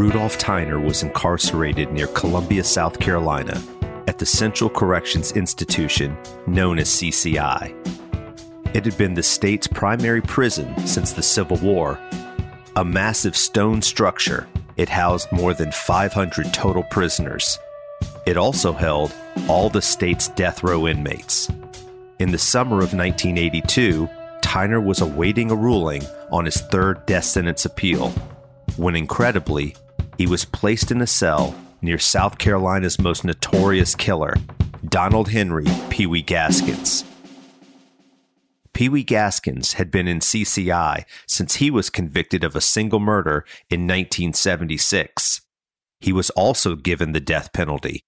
Rudolph 0.00 0.38
Tyner 0.38 0.82
was 0.82 1.02
incarcerated 1.02 1.92
near 1.92 2.06
Columbia, 2.06 2.64
South 2.64 2.98
Carolina, 2.98 3.62
at 4.08 4.16
the 4.16 4.24
Central 4.24 4.70
Corrections 4.70 5.32
Institution 5.32 6.16
known 6.46 6.78
as 6.78 6.88
CCI. 6.88 7.74
It 8.74 8.86
had 8.86 8.96
been 8.96 9.12
the 9.12 9.22
state's 9.22 9.66
primary 9.66 10.22
prison 10.22 10.74
since 10.86 11.12
the 11.12 11.22
Civil 11.22 11.58
War. 11.58 12.00
A 12.76 12.82
massive 12.82 13.36
stone 13.36 13.82
structure, 13.82 14.48
it 14.78 14.88
housed 14.88 15.30
more 15.32 15.52
than 15.52 15.70
500 15.70 16.54
total 16.54 16.84
prisoners. 16.84 17.58
It 18.24 18.38
also 18.38 18.72
held 18.72 19.14
all 19.48 19.68
the 19.68 19.82
state's 19.82 20.28
death 20.28 20.62
row 20.62 20.88
inmates. 20.88 21.50
In 22.18 22.30
the 22.30 22.38
summer 22.38 22.76
of 22.76 22.94
1982, 22.94 24.08
Tyner 24.40 24.82
was 24.82 25.02
awaiting 25.02 25.50
a 25.50 25.54
ruling 25.54 26.02
on 26.32 26.46
his 26.46 26.56
third 26.56 27.04
death 27.04 27.24
sentence 27.24 27.66
appeal 27.66 28.14
when 28.76 28.96
incredibly, 28.96 29.76
he 30.20 30.26
was 30.26 30.44
placed 30.44 30.90
in 30.90 31.00
a 31.00 31.06
cell 31.06 31.58
near 31.80 31.98
South 31.98 32.36
Carolina's 32.36 33.00
most 33.00 33.24
notorious 33.24 33.94
killer, 33.94 34.34
Donald 34.86 35.30
Henry 35.30 35.64
Pee 35.88 36.06
Wee 36.06 36.20
Gaskins. 36.20 37.06
Pee 38.74 38.90
Wee 38.90 39.02
Gaskins 39.02 39.72
had 39.72 39.90
been 39.90 40.06
in 40.06 40.18
CCI 40.18 41.04
since 41.26 41.54
he 41.54 41.70
was 41.70 41.88
convicted 41.88 42.44
of 42.44 42.54
a 42.54 42.60
single 42.60 43.00
murder 43.00 43.46
in 43.70 43.86
1976. 43.86 45.40
He 46.00 46.12
was 46.12 46.28
also 46.28 46.76
given 46.76 47.12
the 47.12 47.20
death 47.20 47.54
penalty. 47.54 48.02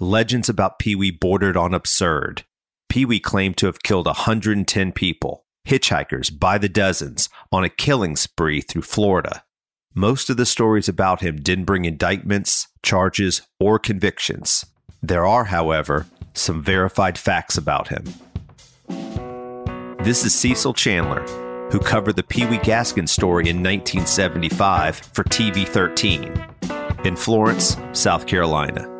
Legends 0.00 0.48
about 0.48 0.80
Pee 0.80 0.96
Wee 0.96 1.12
bordered 1.12 1.56
on 1.56 1.74
absurd. 1.74 2.42
Pee 2.88 3.04
Wee 3.04 3.20
claimed 3.20 3.56
to 3.58 3.66
have 3.66 3.84
killed 3.84 4.06
110 4.06 4.90
people, 4.90 5.44
hitchhikers 5.68 6.36
by 6.36 6.58
the 6.58 6.68
dozens, 6.68 7.28
on 7.52 7.62
a 7.62 7.68
killing 7.68 8.16
spree 8.16 8.60
through 8.60 8.82
Florida. 8.82 9.44
Most 9.94 10.30
of 10.30 10.38
the 10.38 10.46
stories 10.46 10.88
about 10.88 11.20
him 11.20 11.36
didn't 11.36 11.66
bring 11.66 11.84
indictments, 11.84 12.68
charges, 12.82 13.42
or 13.60 13.78
convictions. 13.78 14.64
There 15.02 15.26
are, 15.26 15.44
however, 15.44 16.06
some 16.32 16.62
verified 16.62 17.18
facts 17.18 17.58
about 17.58 17.88
him. 17.88 18.04
This 20.02 20.24
is 20.24 20.34
Cecil 20.34 20.72
Chandler, 20.72 21.20
who 21.70 21.78
covered 21.78 22.16
the 22.16 22.22
Pee 22.22 22.46
Wee 22.46 22.56
Gaskin 22.56 23.06
story 23.06 23.50
in 23.50 23.56
1975 23.56 24.96
for 24.96 25.24
TV 25.24 25.66
13 25.66 26.42
in 27.04 27.14
Florence, 27.14 27.76
South 27.92 28.26
Carolina. 28.26 28.91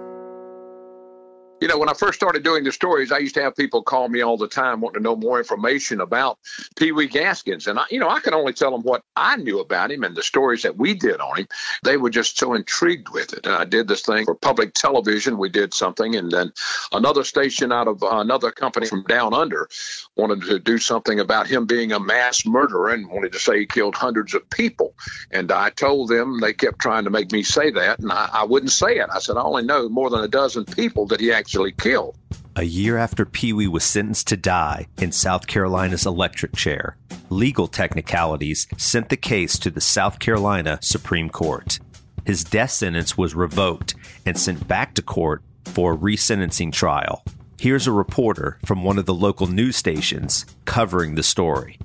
You 1.63 1.69
know, 1.69 1.79
when 1.79 1.89
I 1.89 1.95
first 1.95 2.19
started 2.19 2.43
doing 2.43 2.65
the 2.65 2.73
stories, 2.73 3.13
I 3.13 3.19
used 3.19 3.37
to 3.37 3.43
have 3.43 3.55
people 3.55 3.85
call 3.85 4.09
me 4.09 4.21
all 4.21 4.37
the 4.37 4.49
time 4.49 4.81
wanting 4.81 5.01
to 5.01 5.05
know 5.05 5.15
more 5.15 5.39
information 5.39 6.01
about 6.01 6.41
Pee 6.75 6.91
Wee 6.91 7.07
Gaskins. 7.07 7.69
And, 7.69 7.79
I, 7.79 7.85
you 7.89 8.01
know, 8.01 8.09
I 8.09 8.19
could 8.19 8.35
only 8.35 8.53
tell 8.53 8.73
them 8.73 8.83
what 8.83 9.05
I 9.15 9.37
knew 9.37 9.61
about 9.61 9.93
him 9.93 10.03
and 10.03 10.17
the 10.17 10.25
stories 10.25 10.63
that 10.63 10.77
we 10.77 10.93
did 10.93 11.21
on 11.21 11.39
him. 11.39 11.49
They 11.85 11.99
were 11.99 12.11
just 12.11 12.37
so 12.37 12.55
intrigued 12.55 13.11
with 13.11 13.33
it. 13.33 13.47
And 13.47 13.55
I 13.55 13.65
did 13.65 13.87
this 13.87 14.03
thing 14.03 14.25
for 14.25 14.35
public 14.35 14.75
television. 14.75 15.39
We 15.39 15.51
did 15.51 15.73
something. 15.73 16.17
And 16.17 16.33
then 16.33 16.53
another 16.91 17.23
station 17.23 17.71
out 17.71 17.87
of 17.87 18.03
uh, 18.03 18.09
another 18.11 18.51
company 18.51 18.89
from 18.89 19.05
down 19.05 19.33
under 19.33 19.69
wanted 20.17 20.43
to 20.43 20.59
do 20.59 20.79
something 20.79 21.21
about 21.21 21.47
him 21.47 21.67
being 21.67 21.93
a 21.93 22.01
mass 22.01 22.45
murderer 22.45 22.91
and 22.91 23.09
wanted 23.09 23.31
to 23.35 23.39
say 23.39 23.61
he 23.61 23.67
killed 23.67 23.95
hundreds 23.95 24.35
of 24.35 24.51
people. 24.51 24.97
And 25.31 25.53
I 25.53 25.71
told 25.71 26.09
them, 26.09 26.41
they 26.41 26.55
kept 26.55 26.81
trying 26.81 27.05
to 27.05 27.11
make 27.11 27.31
me 27.31 27.45
say 27.45 27.71
that. 27.71 28.01
And 28.01 28.11
I, 28.11 28.31
I 28.33 28.45
wouldn't 28.47 28.73
say 28.73 28.97
it. 28.97 29.07
I 29.15 29.21
said, 29.21 29.37
I 29.37 29.43
only 29.43 29.63
know 29.63 29.89
more 29.89 30.11
than 30.11 30.25
a 30.25 30.29
dozen 30.29 30.65
people 30.65 31.07
that 31.07 31.21
he 31.21 31.31
actually 31.31 31.52
actually 31.53 31.73
killed. 31.73 32.17
A 32.57 32.63
year 32.63 32.97
after 32.97 33.27
Pee 33.27 33.53
Wee 33.53 33.69
was 33.69 33.85
sentenced 33.85 34.27
to 34.29 34.39
die 34.39 34.87
in 35.03 35.13
South 35.13 35.47
Carolina's 35.47 36.07
electric 36.07 36.57
chair, 36.57 36.97
legal 37.29 37.69
technicalities 37.69 38.67
sent 38.79 39.11
the 39.11 39.19
case 39.19 39.59
to 39.59 39.71
the 39.71 39.81
South 39.81 40.19
Carolina 40.19 40.79
Supreme 40.81 41.29
Court. 41.29 41.79
His 42.25 42.43
death 42.43 42.71
sentence 42.71 43.19
was 43.19 43.35
revoked 43.35 43.95
and 44.25 44.39
sent 44.39 44.67
back 44.67 44.95
to 44.95 45.03
court 45.03 45.43
for 45.67 45.93
a 45.93 45.97
resentencing 45.97 46.73
trial. 46.73 47.23
Here's 47.61 47.87
a 47.87 47.93
reporter 47.93 48.59
from 48.65 48.83
one 48.83 48.97
of 48.97 49.05
the 49.05 49.13
local 49.13 49.47
news 49.47 49.77
stations 49.77 50.47
covering 50.65 51.17
the 51.17 51.23
story. 51.23 51.79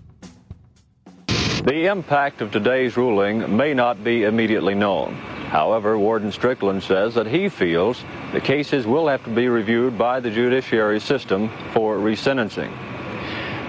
The 1.28 1.92
impact 1.92 2.42
of 2.42 2.52
today's 2.52 2.96
ruling 2.96 3.58
may 3.58 3.74
not 3.74 4.02
be 4.02 4.24
immediately 4.24 4.76
known. 4.76 5.37
However, 5.48 5.98
Warden 5.98 6.32
Strickland 6.32 6.84
says 6.84 7.16
that 7.16 7.26
he 7.26 7.48
feels 7.48 8.04
the 8.34 8.42
cases 8.42 8.86
will 8.86 9.08
have 9.08 9.24
to 9.24 9.30
be 9.30 9.48
reviewed 9.48 9.98
by 9.98 10.20
the 10.20 10.30
judiciary 10.30 11.00
system 11.00 11.50
for 11.72 11.98
resentencing. 11.98 12.72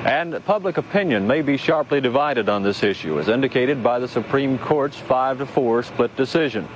And 0.05 0.45
public 0.45 0.77
opinion 0.77 1.27
may 1.27 1.43
be 1.43 1.57
sharply 1.57 2.01
divided 2.01 2.49
on 2.49 2.62
this 2.62 2.83
issue, 2.83 3.21
as 3.21 3.29
indicated 3.29 3.83
by 3.83 4.01
the 4.01 4.09
Supreme 4.09 4.59
Court's 4.59 4.97
5 4.97 5.38
to 5.38 5.47
4 5.47 5.83
split 5.85 6.17
decision. 6.17 6.69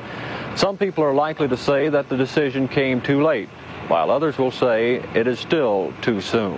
Some 0.55 0.77
people 0.77 1.03
are 1.03 1.15
likely 1.15 1.49
to 1.49 1.57
say 1.57 1.89
that 1.89 2.09
the 2.09 2.17
decision 2.17 2.69
came 2.69 3.01
too 3.01 3.25
late, 3.25 3.49
while 3.89 4.11
others 4.11 4.39
will 4.39 4.51
say 4.51 4.97
it 5.15 5.27
is 5.27 5.41
still 5.41 5.93
too 6.03 6.21
soon. 6.21 6.57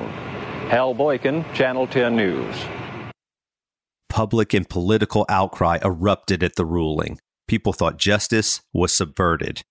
Hal 0.68 0.94
Boykin, 0.94 1.44
Channel 1.54 1.86
10 1.86 2.16
News. 2.16 2.56
Public 4.10 4.52
and 4.54 4.68
political 4.68 5.24
outcry 5.28 5.78
erupted 5.82 6.42
at 6.42 6.56
the 6.56 6.64
ruling 6.64 7.18
people 7.46 7.72
thought 7.72 7.98
justice 7.98 8.60
was 8.72 8.92
subverted. 8.92 9.62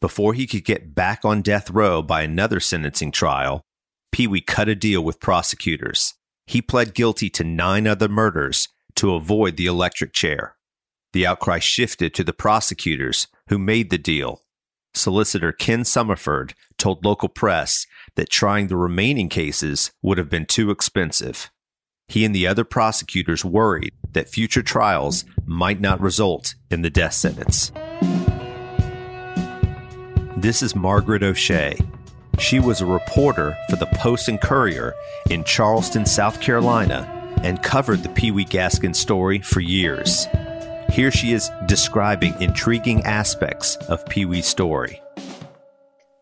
Before 0.00 0.34
he 0.34 0.46
could 0.46 0.64
get 0.64 0.94
back 0.94 1.24
on 1.24 1.42
death 1.42 1.70
row 1.70 2.02
by 2.02 2.22
another 2.22 2.60
sentencing 2.60 3.12
trial, 3.12 3.62
Pee 4.12 4.26
Wee 4.26 4.40
cut 4.40 4.68
a 4.68 4.74
deal 4.74 5.02
with 5.02 5.20
prosecutors. 5.20 6.14
He 6.46 6.62
pled 6.62 6.94
guilty 6.94 7.28
to 7.30 7.44
nine 7.44 7.86
other 7.86 8.08
murders 8.08 8.68
to 8.96 9.14
avoid 9.14 9.56
the 9.56 9.66
electric 9.66 10.12
chair. 10.12 10.56
The 11.12 11.26
outcry 11.26 11.58
shifted 11.58 12.14
to 12.14 12.24
the 12.24 12.32
prosecutors 12.32 13.26
who 13.48 13.58
made 13.58 13.90
the 13.90 13.98
deal. 13.98 14.42
Solicitor 14.94 15.52
Ken 15.52 15.82
Summerford 15.82 16.52
told 16.78 17.04
local 17.04 17.28
press 17.28 17.86
that 18.16 18.30
trying 18.30 18.68
the 18.68 18.76
remaining 18.76 19.28
cases 19.28 19.92
would 20.02 20.18
have 20.18 20.30
been 20.30 20.46
too 20.46 20.70
expensive. 20.70 21.50
He 22.08 22.24
and 22.24 22.34
the 22.34 22.46
other 22.46 22.64
prosecutors 22.64 23.44
worried 23.44 23.92
that 24.12 24.28
future 24.28 24.62
trials 24.62 25.24
might 25.44 25.80
not 25.80 26.00
result 26.00 26.54
in 26.70 26.82
the 26.82 26.90
death 26.90 27.12
sentence. 27.12 27.72
This 30.36 30.62
is 30.62 30.76
Margaret 30.76 31.22
O'Shea. 31.22 31.78
She 32.38 32.60
was 32.60 32.80
a 32.80 32.86
reporter 32.86 33.56
for 33.68 33.76
the 33.76 33.86
Post 33.86 34.28
and 34.28 34.40
Courier 34.40 34.94
in 35.30 35.44
Charleston, 35.44 36.06
South 36.06 36.40
Carolina, 36.40 37.12
and 37.42 37.62
covered 37.62 38.02
the 38.02 38.08
Pee 38.10 38.30
Wee 38.30 38.44
Gaskin 38.44 38.94
story 38.94 39.40
for 39.40 39.60
years. 39.60 40.26
Here 40.90 41.10
she 41.10 41.32
is 41.32 41.50
describing 41.66 42.40
intriguing 42.40 43.02
aspects 43.04 43.76
of 43.88 44.06
Pee 44.06 44.24
Wee's 44.24 44.46
story. 44.46 45.02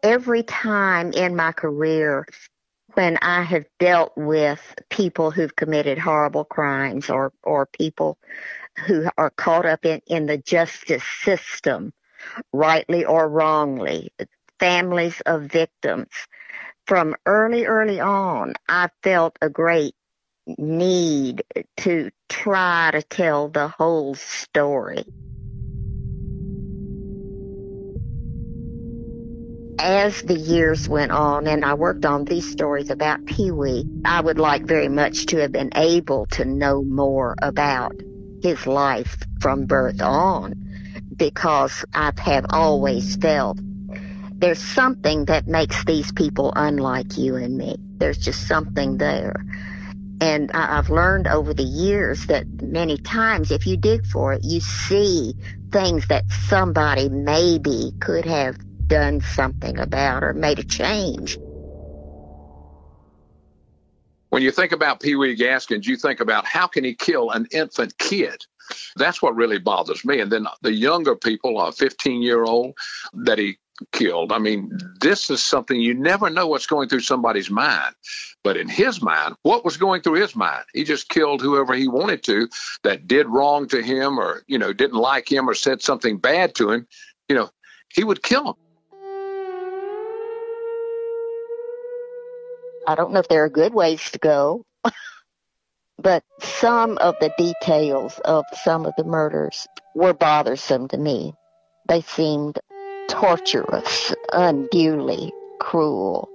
Every 0.02 0.42
time 0.44 1.12
in 1.12 1.36
my 1.36 1.52
career 1.52 2.26
when 2.94 3.18
I 3.22 3.42
have 3.42 3.66
dealt 3.78 4.16
with 4.16 4.60
people 4.88 5.30
who've 5.30 5.54
committed 5.54 5.98
horrible 5.98 6.44
crimes 6.44 7.10
or, 7.10 7.32
or 7.42 7.66
people 7.66 8.18
who 8.86 9.08
are 9.18 9.30
caught 9.30 9.66
up 9.66 9.84
in, 9.84 10.00
in 10.06 10.26
the 10.26 10.38
justice 10.38 11.04
system, 11.22 11.92
rightly 12.52 13.04
or 13.04 13.28
wrongly, 13.28 14.12
families 14.58 15.20
of 15.26 15.42
victims, 15.42 16.08
from 16.86 17.14
early, 17.26 17.64
early 17.66 18.00
on, 18.00 18.54
I 18.68 18.88
felt 19.02 19.38
a 19.40 19.48
great 19.48 19.94
need 20.46 21.42
to 21.78 22.10
try 22.28 22.90
to 22.92 23.02
tell 23.02 23.48
the 23.48 23.68
whole 23.68 24.14
story. 24.14 25.04
As 29.78 30.22
the 30.22 30.34
years 30.34 30.88
went 30.88 31.12
on 31.12 31.46
and 31.46 31.64
I 31.64 31.74
worked 31.74 32.04
on 32.04 32.24
these 32.24 32.50
stories 32.50 32.90
about 32.90 33.24
Pee 33.26 33.50
Wee, 33.50 33.84
I 34.04 34.20
would 34.20 34.38
like 34.38 34.62
very 34.64 34.88
much 34.88 35.26
to 35.26 35.38
have 35.38 35.52
been 35.52 35.70
able 35.74 36.26
to 36.32 36.44
know 36.44 36.82
more 36.82 37.34
about 37.40 37.94
his 38.42 38.66
life 38.66 39.16
from 39.40 39.66
birth 39.66 40.00
on 40.00 40.54
because 41.16 41.84
I 41.94 42.12
have 42.18 42.46
always 42.50 43.16
felt 43.16 43.58
there's 44.36 44.58
something 44.58 45.26
that 45.26 45.46
makes 45.46 45.84
these 45.84 46.12
people 46.12 46.52
unlike 46.54 47.16
you 47.16 47.36
and 47.36 47.56
me. 47.56 47.76
There's 47.78 48.18
just 48.18 48.46
something 48.46 48.98
there. 48.98 49.44
And 50.20 50.50
I, 50.52 50.76
have 50.76 50.90
learned 50.90 51.26
over 51.26 51.54
the 51.54 51.62
years 51.62 52.26
that 52.26 52.46
many 52.62 52.98
times, 52.98 53.50
if 53.50 53.66
you 53.66 53.76
dig 53.76 54.06
for 54.06 54.32
it, 54.32 54.44
you 54.44 54.60
see 54.60 55.34
things 55.70 56.06
that 56.08 56.24
somebody 56.48 57.08
maybe 57.08 57.92
could 58.00 58.24
have 58.24 58.56
done 58.88 59.20
something 59.20 59.78
about 59.78 60.24
or 60.24 60.34
made 60.34 60.58
a 60.58 60.64
change. 60.64 61.38
When 64.30 64.42
you 64.42 64.50
think 64.50 64.72
about 64.72 65.00
Pee 65.00 65.14
Wee 65.14 65.36
Gaskins, 65.36 65.86
you 65.86 65.96
think 65.96 66.20
about 66.20 66.44
how 66.44 66.66
can 66.66 66.82
he 66.82 66.94
kill 66.94 67.30
an 67.30 67.46
infant 67.52 67.96
kid? 67.98 68.44
That's 68.96 69.22
what 69.22 69.36
really 69.36 69.58
bothers 69.58 70.04
me. 70.04 70.20
And 70.20 70.32
then 70.32 70.46
the 70.62 70.72
younger 70.72 71.14
people, 71.14 71.60
a 71.60 71.70
15 71.70 72.20
year 72.20 72.42
old 72.42 72.74
that 73.12 73.38
he 73.38 73.58
killed. 73.92 74.32
I 74.32 74.38
mean, 74.38 74.76
this 75.00 75.30
is 75.30 75.42
something 75.42 75.80
you 75.80 75.94
never 75.94 76.30
know 76.30 76.46
what's 76.46 76.66
going 76.66 76.88
through 76.88 77.00
somebody's 77.00 77.50
mind. 77.50 77.94
But 78.42 78.56
in 78.56 78.68
his 78.68 79.02
mind, 79.02 79.36
what 79.42 79.64
was 79.64 79.76
going 79.76 80.02
through 80.02 80.20
his 80.20 80.36
mind? 80.36 80.64
He 80.72 80.84
just 80.84 81.08
killed 81.08 81.40
whoever 81.40 81.74
he 81.74 81.88
wanted 81.88 82.22
to 82.24 82.48
that 82.82 83.06
did 83.06 83.26
wrong 83.26 83.68
to 83.68 83.82
him 83.82 84.18
or, 84.18 84.42
you 84.46 84.58
know, 84.58 84.72
didn't 84.72 84.98
like 84.98 85.30
him 85.30 85.48
or 85.48 85.54
said 85.54 85.82
something 85.82 86.18
bad 86.18 86.54
to 86.56 86.70
him. 86.70 86.86
You 87.28 87.36
know, 87.36 87.50
he 87.88 88.04
would 88.04 88.22
kill 88.22 88.48
him. 88.48 88.54
I 92.86 92.94
don't 92.94 93.12
know 93.12 93.20
if 93.20 93.28
there 93.28 93.44
are 93.44 93.48
good 93.48 93.72
ways 93.72 94.10
to 94.10 94.18
go, 94.18 94.64
but 95.98 96.22
some 96.40 96.98
of 96.98 97.16
the 97.20 97.32
details 97.38 98.18
of 98.24 98.44
some 98.62 98.86
of 98.86 98.92
the 98.96 99.04
murders 99.04 99.66
were 99.94 100.12
bothersome 100.12 100.88
to 100.88 100.98
me. 100.98 101.32
They 101.88 102.02
seemed 102.02 102.58
torturous, 103.08 104.14
unduly 104.32 105.32
cruel. 105.60 106.28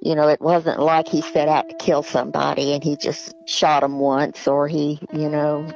You 0.00 0.14
know, 0.14 0.28
it 0.28 0.40
wasn't 0.40 0.80
like 0.80 1.08
he 1.08 1.22
set 1.22 1.48
out 1.48 1.68
to 1.68 1.76
kill 1.76 2.02
somebody 2.02 2.72
and 2.74 2.84
he 2.84 2.96
just 2.96 3.34
shot 3.46 3.82
him 3.82 3.98
once 3.98 4.46
or 4.46 4.68
he, 4.68 5.00
you 5.12 5.30
know, 5.30 5.66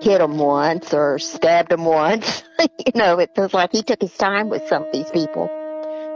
hit 0.00 0.20
him 0.20 0.38
once 0.38 0.92
or 0.92 1.18
stabbed 1.18 1.72
him 1.72 1.84
once. 1.84 2.42
you 2.58 2.92
know, 2.94 3.18
it 3.18 3.30
feels 3.34 3.54
like 3.54 3.70
he 3.72 3.82
took 3.82 4.00
his 4.00 4.16
time 4.16 4.48
with 4.48 4.66
some 4.66 4.84
of 4.84 4.92
these 4.92 5.10
people. 5.10 5.48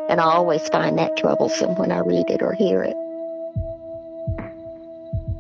And 0.09 0.21
I 0.21 0.25
always 0.25 0.69
find 0.69 0.99
that 0.99 1.17
troublesome 1.17 1.77
when 1.77 1.93
I 1.93 2.01
read 2.01 2.29
it 2.29 2.43
or 2.43 2.53
hear 2.53 2.83
it. 2.83 2.97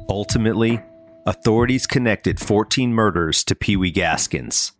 Ultimately, 0.08 0.80
authorities 1.26 1.86
connected 1.86 2.38
14 2.40 2.92
murders 2.92 3.42
to 3.44 3.54
Pee 3.54 3.76
Wee 3.76 3.90
Gaskins. 3.90 4.72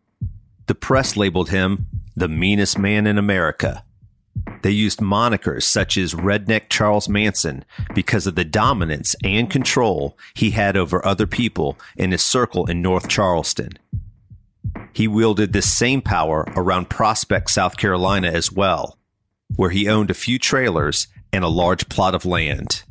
The 0.67 0.75
press 0.75 1.17
labeled 1.17 1.51
him 1.51 1.87
the 2.17 2.29
meanest 2.29 2.79
man 2.79 3.07
in 3.07 3.19
America. 3.19 3.85
They 4.63 4.71
used 4.71 5.01
monikers 5.01 5.63
such 5.63 5.97
as 5.97 6.15
Redneck 6.15 6.69
Charles 6.69 7.09
Manson 7.09 7.65
because 7.95 8.27
of 8.27 8.35
the 8.35 8.45
dominance 8.45 9.15
and 9.23 9.51
control 9.51 10.19
he 10.35 10.51
had 10.51 10.77
over 10.77 11.05
other 11.05 11.27
people 11.27 11.79
in 11.97 12.13
his 12.13 12.23
circle 12.23 12.67
in 12.67 12.83
North 12.83 13.09
Charleston. 13.09 13.79
He 14.93 15.09
wielded 15.09 15.53
this 15.53 15.73
same 15.73 16.03
power 16.03 16.45
around 16.57 16.91
Prospect, 16.91 17.51
South 17.51 17.77
Carolina 17.77 18.29
as 18.29 18.53
well, 18.53 18.99
where 19.57 19.71
he 19.71 19.89
owned 19.89 20.11
a 20.11 20.15
few 20.15 20.39
trailers 20.39 21.09
and 21.33 21.45
a 21.45 21.49
large 21.49 21.89
plot 21.89 22.15
of 22.15 22.25
land. 22.25 22.85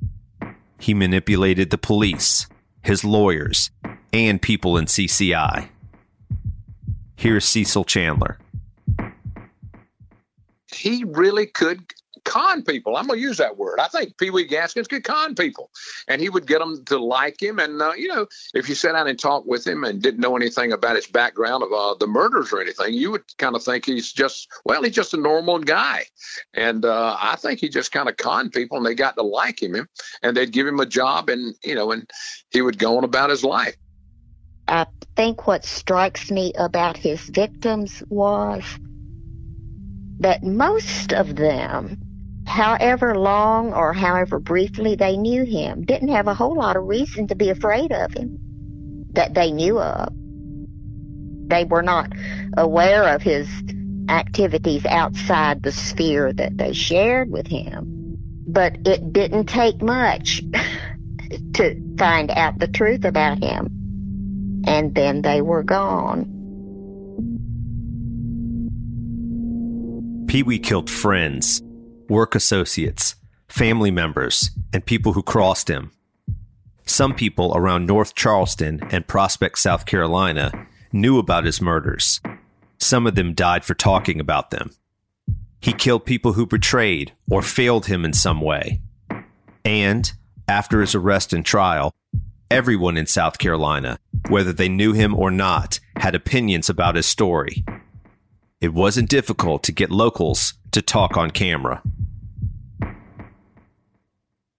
He 0.83 0.93
manipulated 0.93 1.69
the 1.69 1.77
police, 1.77 2.45
his 2.81 3.05
lawyers, 3.05 3.71
and 4.11 4.41
people 4.41 4.75
in 4.75 4.83
CCI. 4.83 5.69
Here's 7.15 7.45
Cecil 7.45 7.85
Chandler 7.85 8.37
he 10.75 11.05
really 11.05 11.45
could 11.45 11.93
con 12.23 12.63
people. 12.63 12.95
I'm 12.95 13.07
going 13.07 13.19
to 13.19 13.23
use 13.23 13.37
that 13.37 13.57
word. 13.57 13.79
I 13.79 13.87
think 13.87 14.17
Pee 14.17 14.29
Wee 14.29 14.45
Gaskins 14.45 14.87
could 14.87 15.03
con 15.03 15.35
people, 15.35 15.69
and 16.07 16.21
he 16.21 16.29
would 16.29 16.47
get 16.47 16.59
them 16.59 16.83
to 16.85 16.97
like 16.97 17.41
him. 17.41 17.59
And 17.59 17.81
uh, 17.81 17.93
you 17.93 18.07
know, 18.07 18.27
if 18.53 18.69
you 18.69 18.75
sat 18.75 18.93
down 18.93 19.07
and 19.07 19.19
talked 19.19 19.47
with 19.47 19.65
him 19.65 19.83
and 19.83 20.01
didn't 20.01 20.19
know 20.19 20.35
anything 20.35 20.71
about 20.71 20.95
his 20.95 21.07
background 21.07 21.63
of 21.63 21.71
uh, 21.71 21.95
the 21.99 22.07
murders 22.07 22.51
or 22.51 22.61
anything, 22.61 22.93
you 22.93 23.11
would 23.11 23.23
kind 23.37 23.55
of 23.55 23.63
think 23.63 23.85
he's 23.85 24.11
just 24.11 24.47
well, 24.65 24.83
he's 24.83 24.93
just 24.93 25.13
a 25.13 25.17
normal 25.17 25.59
guy. 25.59 26.05
And 26.53 26.85
uh, 26.85 27.17
I 27.19 27.35
think 27.35 27.59
he 27.59 27.69
just 27.69 27.91
kind 27.91 28.09
of 28.09 28.17
conned 28.17 28.53
people, 28.53 28.77
and 28.77 28.85
they 28.85 28.95
got 28.95 29.15
to 29.15 29.23
like 29.23 29.61
him, 29.61 29.87
and 30.21 30.37
they'd 30.37 30.51
give 30.51 30.67
him 30.67 30.79
a 30.79 30.85
job, 30.85 31.29
and 31.29 31.55
you 31.63 31.75
know, 31.75 31.91
and 31.91 32.09
he 32.51 32.61
would 32.61 32.77
go 32.77 32.97
on 32.97 33.03
about 33.03 33.29
his 33.29 33.43
life. 33.43 33.75
I 34.67 34.85
think 35.15 35.45
what 35.45 35.65
strikes 35.65 36.31
me 36.31 36.53
about 36.57 36.97
his 36.97 37.21
victims 37.23 38.01
was 38.09 38.63
that 40.19 40.43
most 40.43 41.11
of 41.13 41.35
them, 41.35 42.01
however 42.45 43.15
long 43.15 43.73
or 43.73 43.93
however 43.93 44.39
briefly 44.39 44.95
they 44.95 45.17
knew 45.17 45.43
him, 45.43 45.83
didn't 45.83 46.09
have 46.09 46.27
a 46.27 46.33
whole 46.33 46.55
lot 46.55 46.75
of 46.75 46.83
reason 46.83 47.27
to 47.27 47.35
be 47.35 47.49
afraid 47.49 47.91
of 47.91 48.13
him 48.13 48.37
that 49.13 49.33
they 49.33 49.51
knew 49.51 49.79
of. 49.79 50.13
They 51.47 51.65
were 51.65 51.83
not 51.83 52.11
aware 52.57 53.15
of 53.15 53.21
his 53.21 53.47
activities 54.09 54.85
outside 54.85 55.63
the 55.63 55.71
sphere 55.71 56.33
that 56.33 56.57
they 56.57 56.73
shared 56.73 57.29
with 57.29 57.47
him. 57.47 58.17
But 58.47 58.77
it 58.85 59.13
didn't 59.13 59.45
take 59.45 59.81
much 59.81 60.41
to 61.53 61.95
find 61.97 62.31
out 62.31 62.59
the 62.59 62.67
truth 62.67 63.05
about 63.05 63.43
him. 63.43 64.63
And 64.65 64.93
then 64.93 65.21
they 65.21 65.41
were 65.41 65.63
gone. 65.63 66.29
Pee 70.27 70.43
Wee 70.43 70.59
killed 70.59 70.89
friends, 70.89 71.61
work 72.13 72.35
associates, 72.35 73.15
family 73.47 73.89
members, 73.89 74.51
and 74.71 74.85
people 74.85 75.13
who 75.13 75.23
crossed 75.23 75.67
him. 75.67 75.91
Some 76.85 77.15
people 77.15 77.51
around 77.55 77.87
North 77.87 78.13
Charleston 78.13 78.81
and 78.91 79.07
Prospect, 79.07 79.57
South 79.57 79.87
Carolina, 79.87 80.51
knew 80.91 81.17
about 81.17 81.43
his 81.43 81.59
murders. 81.59 82.21
Some 82.77 83.07
of 83.07 83.15
them 83.15 83.33
died 83.33 83.65
for 83.65 83.73
talking 83.73 84.19
about 84.19 84.51
them. 84.51 84.69
He 85.59 85.73
killed 85.73 86.05
people 86.05 86.33
who 86.33 86.45
betrayed 86.45 87.13
or 87.31 87.41
failed 87.41 87.87
him 87.87 88.05
in 88.05 88.13
some 88.13 88.41
way. 88.41 88.79
And, 89.65 90.11
after 90.47 90.81
his 90.81 90.93
arrest 90.93 91.33
and 91.33 91.43
trial, 91.43 91.95
everyone 92.51 92.95
in 92.95 93.07
South 93.07 93.39
Carolina, 93.39 93.97
whether 94.29 94.53
they 94.53 94.69
knew 94.69 94.93
him 94.93 95.15
or 95.15 95.31
not, 95.31 95.79
had 95.95 96.13
opinions 96.13 96.69
about 96.69 96.95
his 96.95 97.07
story 97.07 97.65
it 98.63 98.73
wasn't 98.73 99.09
difficult 99.09 99.61
to 99.61 99.73
get 99.73 99.91
locals 99.91 100.53
to 100.71 100.81
talk 100.81 101.17
on 101.17 101.31
camera. 101.31 101.81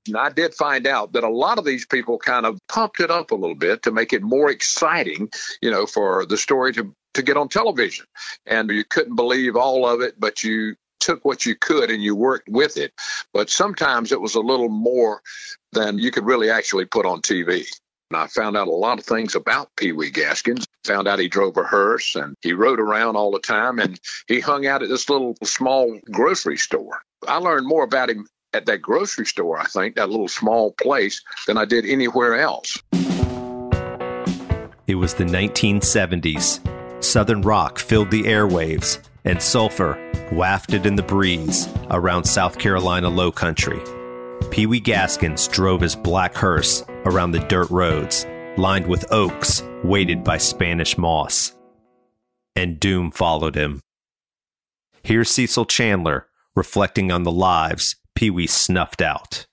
And 0.06 0.16
I 0.16 0.30
did 0.30 0.54
find 0.54 0.86
out 0.86 1.12
that 1.12 1.24
a 1.24 1.28
lot 1.28 1.58
of 1.58 1.64
these 1.64 1.86
people 1.86 2.18
kind 2.18 2.46
of 2.46 2.58
pumped 2.68 3.00
it 3.00 3.10
up 3.10 3.30
a 3.30 3.34
little 3.34 3.56
bit 3.56 3.82
to 3.82 3.92
make 3.92 4.12
it 4.12 4.22
more 4.22 4.50
exciting, 4.50 5.30
you 5.62 5.70
know, 5.70 5.86
for 5.86 6.26
the 6.26 6.36
story 6.36 6.72
to, 6.74 6.94
to 7.14 7.22
get 7.22 7.36
on 7.36 7.48
television. 7.48 8.06
And 8.46 8.70
you 8.70 8.84
couldn't 8.84 9.16
believe 9.16 9.56
all 9.56 9.88
of 9.88 10.00
it, 10.02 10.18
but 10.18 10.44
you 10.44 10.76
took 11.00 11.24
what 11.24 11.44
you 11.44 11.54
could 11.54 11.90
and 11.90 12.02
you 12.02 12.14
worked 12.14 12.48
with 12.48 12.76
it. 12.76 12.92
But 13.32 13.50
sometimes 13.50 14.12
it 14.12 14.20
was 14.20 14.34
a 14.34 14.40
little 14.40 14.68
more 14.68 15.22
than 15.72 15.98
you 15.98 16.10
could 16.10 16.24
really 16.24 16.50
actually 16.50 16.86
put 16.86 17.06
on 17.06 17.20
TV. 17.20 17.66
And 18.10 18.20
I 18.20 18.26
found 18.26 18.56
out 18.56 18.68
a 18.68 18.70
lot 18.70 18.98
of 18.98 19.04
things 19.04 19.34
about 19.34 19.74
Pee 19.76 19.92
Wee 19.92 20.10
Gaskins. 20.10 20.66
Found 20.84 21.08
out 21.08 21.18
he 21.18 21.28
drove 21.28 21.56
a 21.56 21.62
hearse 21.62 22.14
and 22.14 22.34
he 22.42 22.52
rode 22.52 22.78
around 22.78 23.16
all 23.16 23.30
the 23.30 23.38
time 23.38 23.78
and 23.78 23.98
he 24.28 24.40
hung 24.40 24.66
out 24.66 24.82
at 24.82 24.88
this 24.88 25.08
little 25.08 25.34
small 25.42 25.98
grocery 26.10 26.58
store. 26.58 27.00
I 27.26 27.36
learned 27.36 27.66
more 27.66 27.84
about 27.84 28.10
him 28.10 28.26
at 28.54 28.66
that 28.66 28.82
grocery 28.82 29.26
store, 29.26 29.58
I 29.58 29.64
think, 29.64 29.96
that 29.96 30.10
little 30.10 30.28
small 30.28 30.72
place, 30.72 31.22
than 31.46 31.58
I 31.58 31.64
did 31.64 31.84
anywhere 31.84 32.38
else. 32.38 32.82
It 34.86 34.96
was 34.96 35.14
the 35.14 35.24
1970s. 35.24 36.60
Southern 37.02 37.42
rock 37.42 37.78
filled 37.78 38.10
the 38.10 38.24
airwaves, 38.24 38.98
and 39.24 39.40
sulfur 39.42 39.98
wafted 40.32 40.86
in 40.86 40.96
the 40.96 41.02
breeze 41.02 41.68
around 41.90 42.24
South 42.24 42.58
Carolina 42.58 43.08
low 43.08 43.32
country. 43.32 43.80
Pee 44.50 44.66
Wee 44.66 44.80
Gaskins 44.80 45.48
drove 45.48 45.80
his 45.80 45.96
black 45.96 46.34
hearse 46.34 46.84
around 47.06 47.32
the 47.32 47.40
dirt 47.40 47.70
roads, 47.70 48.26
lined 48.56 48.86
with 48.86 49.10
oaks 49.10 49.62
weighted 49.82 50.22
by 50.22 50.38
Spanish 50.38 50.96
moss. 50.96 51.54
And 52.56 52.78
doom 52.78 53.10
followed 53.10 53.54
him. 53.54 53.80
Here's 55.02 55.30
Cecil 55.30 55.66
Chandler 55.66 56.28
reflecting 56.54 57.10
on 57.10 57.24
the 57.24 57.32
lives 57.32 57.96
Pee 58.14 58.30
Wee 58.30 58.46
snuffed 58.46 59.02
out. 59.02 59.46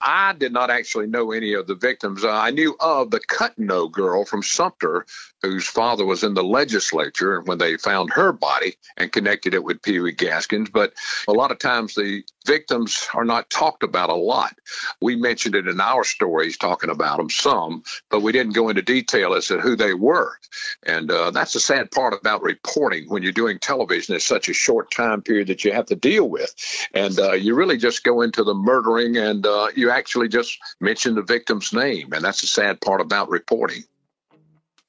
I 0.00 0.34
did 0.34 0.52
not 0.52 0.70
actually 0.70 1.06
know 1.06 1.32
any 1.32 1.54
of 1.54 1.66
the 1.66 1.74
victims. 1.74 2.22
Uh, 2.22 2.30
I 2.30 2.50
knew 2.50 2.76
of 2.80 3.10
the 3.10 3.20
Cuttino 3.20 3.90
girl 3.90 4.24
from 4.24 4.42
Sumter, 4.42 5.06
whose 5.42 5.66
father 5.66 6.04
was 6.04 6.22
in 6.22 6.34
the 6.34 6.44
legislature 6.44 7.40
when 7.40 7.58
they 7.58 7.76
found 7.76 8.12
her 8.12 8.32
body 8.32 8.76
and 8.96 9.10
connected 9.10 9.54
it 9.54 9.64
with 9.64 9.82
Pee 9.82 10.00
Wee 10.00 10.12
Gaskins. 10.12 10.70
But 10.70 10.92
a 11.26 11.32
lot 11.32 11.50
of 11.50 11.58
times 11.58 11.94
the 11.94 12.22
victims 12.46 13.08
are 13.12 13.24
not 13.24 13.50
talked 13.50 13.82
about 13.82 14.10
a 14.10 14.14
lot. 14.14 14.54
We 15.00 15.16
mentioned 15.16 15.54
it 15.54 15.66
in 15.66 15.80
our 15.80 16.04
stories, 16.04 16.56
talking 16.56 16.90
about 16.90 17.18
them 17.18 17.30
some, 17.30 17.82
but 18.10 18.20
we 18.20 18.32
didn't 18.32 18.54
go 18.54 18.68
into 18.68 18.82
detail 18.82 19.34
as 19.34 19.48
to 19.48 19.60
who 19.60 19.76
they 19.76 19.94
were. 19.94 20.38
And 20.84 21.10
uh, 21.10 21.32
that's 21.32 21.52
the 21.52 21.60
sad 21.60 21.90
part 21.90 22.14
about 22.14 22.42
reporting 22.42 23.08
when 23.08 23.22
you're 23.22 23.32
doing 23.32 23.58
television. 23.58 24.14
It's 24.14 24.24
such 24.24 24.48
a 24.48 24.54
short 24.54 24.90
time 24.90 25.22
period 25.22 25.48
that 25.48 25.64
you 25.64 25.72
have 25.72 25.86
to 25.86 25.96
deal 25.96 26.28
with. 26.28 26.54
And 26.94 27.18
uh, 27.18 27.32
you 27.32 27.54
really 27.54 27.76
just 27.76 28.04
go 28.04 28.22
into 28.22 28.44
the 28.44 28.54
murdering 28.54 29.16
and 29.16 29.44
uh, 29.46 29.68
you 29.74 29.90
actually 29.90 30.28
just 30.28 30.58
mention 30.80 31.14
the 31.14 31.22
victim's 31.22 31.72
name. 31.72 32.12
And 32.12 32.24
that's 32.24 32.40
the 32.40 32.46
sad 32.46 32.80
part 32.80 33.00
about 33.00 33.28
reporting. 33.28 33.82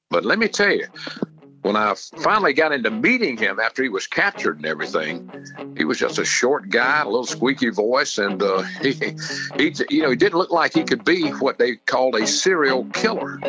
But 0.10 0.24
let 0.24 0.40
me 0.40 0.48
tell 0.48 0.72
you, 0.72 0.88
when 1.68 1.76
I 1.76 1.94
finally 1.96 2.54
got 2.54 2.72
into 2.72 2.90
meeting 2.90 3.36
him 3.36 3.60
after 3.60 3.84
he 3.84 3.90
was 3.90 4.08
captured 4.08 4.56
and 4.56 4.66
everything, 4.66 5.30
he 5.76 5.84
was 5.84 6.00
just 6.00 6.18
a 6.18 6.24
short 6.24 6.70
guy, 6.70 7.02
a 7.02 7.06
little 7.06 7.26
squeaky 7.26 7.70
voice, 7.70 8.18
and 8.18 8.42
uh, 8.42 8.62
he, 8.82 8.94
he, 9.58 9.76
you 9.90 10.02
know, 10.02 10.10
he 10.10 10.16
didn't 10.16 10.40
look 10.40 10.50
like 10.50 10.74
he 10.74 10.86
could 10.86 11.04
be 11.04 11.30
what 11.30 11.58
they 11.58 11.76
called 11.76 12.16
a 12.16 12.26
serial 12.26 12.86
killer. 12.86 13.42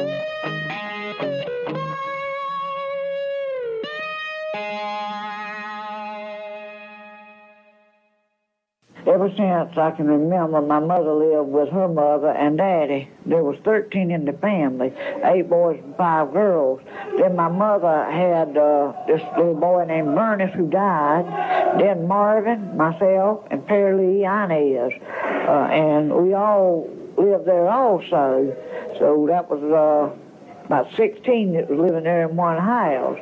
Ever 9.06 9.28
since 9.30 9.78
I 9.78 9.90
can 9.92 10.06
remember, 10.06 10.60
my 10.60 10.80
mother 10.80 11.12
lived 11.12 11.48
with 11.50 11.70
her 11.70 11.88
mother 11.88 12.30
and 12.30 12.58
daddy. 12.58 13.08
There 13.24 13.42
was 13.44 13.56
13 13.64 14.10
in 14.10 14.24
the 14.24 14.32
family, 14.34 14.92
eight 15.24 15.48
boys 15.48 15.80
and 15.82 15.96
five 15.96 16.32
girls. 16.32 16.80
Then 17.16 17.36
my 17.36 17.48
mother 17.48 18.04
had 18.10 18.56
uh, 18.56 18.92
this 19.06 19.22
little 19.36 19.54
boy 19.54 19.84
named 19.86 20.14
Bernice 20.14 20.54
who 20.54 20.68
died. 20.68 21.24
Then 21.80 22.08
Marvin, 22.08 22.76
myself, 22.76 23.46
and 23.50 23.64
Lee 23.68 24.24
Inez. 24.24 24.92
Uh, 25.22 25.68
and 25.70 26.12
we 26.12 26.34
all 26.34 26.90
lived 27.16 27.46
there 27.46 27.68
also. 27.68 28.54
So 28.98 29.26
that 29.28 29.48
was 29.48 29.62
uh, 29.62 30.66
about 30.66 30.88
16 30.96 31.52
that 31.54 31.70
was 31.70 31.78
living 31.78 32.04
there 32.04 32.28
in 32.28 32.36
one 32.36 32.58
house. 32.58 33.18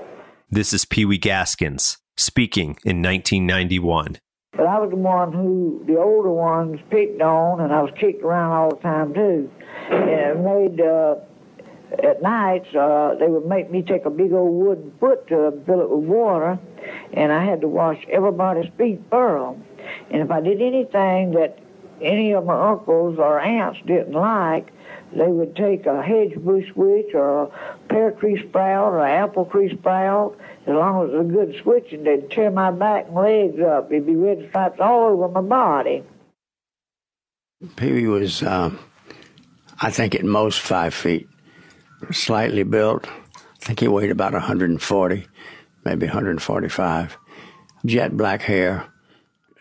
This 0.50 0.72
is 0.72 0.84
Pee 0.84 1.04
Wee 1.04 1.18
Gaskins 1.18 1.98
speaking 2.16 2.78
in 2.84 3.02
1991. 3.02 4.18
But 4.56 4.66
I 4.66 4.78
was 4.78 4.90
the 4.90 4.96
one 4.96 5.32
who 5.32 5.82
the 5.86 5.98
older 5.98 6.30
ones 6.30 6.80
picked 6.90 7.20
on, 7.20 7.60
and 7.60 7.72
I 7.72 7.82
was 7.82 7.92
kicked 7.98 8.22
around 8.22 8.52
all 8.52 8.70
the 8.70 8.82
time 8.82 9.12
too. 9.12 9.50
And 9.90 10.10
it 10.10 10.38
made 10.38 10.80
uh, 10.80 11.16
at 12.02 12.22
nights 12.22 12.74
uh, 12.74 13.16
they 13.18 13.28
would 13.28 13.46
make 13.46 13.70
me 13.70 13.82
take 13.82 14.06
a 14.06 14.10
big 14.10 14.32
old 14.32 14.54
wooden 14.54 14.92
foot 14.98 15.26
to 15.28 15.52
fill 15.66 15.80
it 15.80 15.90
with 15.90 16.04
water, 16.04 16.58
and 17.12 17.32
I 17.32 17.44
had 17.44 17.60
to 17.60 17.68
wash 17.68 18.04
everybody's 18.10 18.70
feet 18.78 19.10
them. 19.10 19.64
And 20.10 20.22
if 20.22 20.30
I 20.30 20.40
did 20.40 20.60
anything 20.62 21.32
that 21.32 21.58
any 22.00 22.32
of 22.32 22.44
my 22.44 22.70
uncles 22.70 23.18
or 23.18 23.38
aunts 23.38 23.80
didn't 23.86 24.12
like, 24.12 24.72
they 25.14 25.28
would 25.28 25.54
take 25.56 25.86
a 25.86 26.02
hedge 26.02 26.34
bush 26.36 26.64
switch 26.72 27.14
or 27.14 27.44
a 27.44 27.50
pear 27.88 28.10
tree 28.12 28.42
sprout 28.48 28.92
or 28.92 29.04
an 29.04 29.10
apple 29.10 29.46
tree 29.46 29.74
sprout 29.76 30.38
as 30.66 30.74
long 30.74 31.04
as 31.04 31.14
it 31.14 31.16
was 31.16 31.26
a 31.26 31.32
good 31.32 31.62
switch, 31.62 31.92
and 31.92 32.06
they'd 32.06 32.30
tear 32.30 32.50
my 32.50 32.70
back 32.70 33.06
and 33.06 33.14
legs 33.14 33.60
up. 33.60 33.90
It'd 33.90 34.06
be 34.06 34.16
red 34.16 34.48
stripes 34.48 34.80
all 34.80 35.12
over 35.12 35.28
my 35.28 35.40
body. 35.40 36.02
Pee 37.76 37.92
Wee 37.92 38.06
was, 38.06 38.42
um, 38.42 38.78
I 39.80 39.90
think, 39.90 40.14
at 40.14 40.24
most 40.24 40.60
five 40.60 40.92
feet, 40.92 41.28
slightly 42.10 42.64
built. 42.64 43.06
I 43.06 43.64
think 43.64 43.80
he 43.80 43.88
weighed 43.88 44.10
about 44.10 44.32
140, 44.32 45.26
maybe 45.84 46.06
145. 46.06 47.16
Jet 47.84 48.16
black 48.16 48.42
hair. 48.42 48.86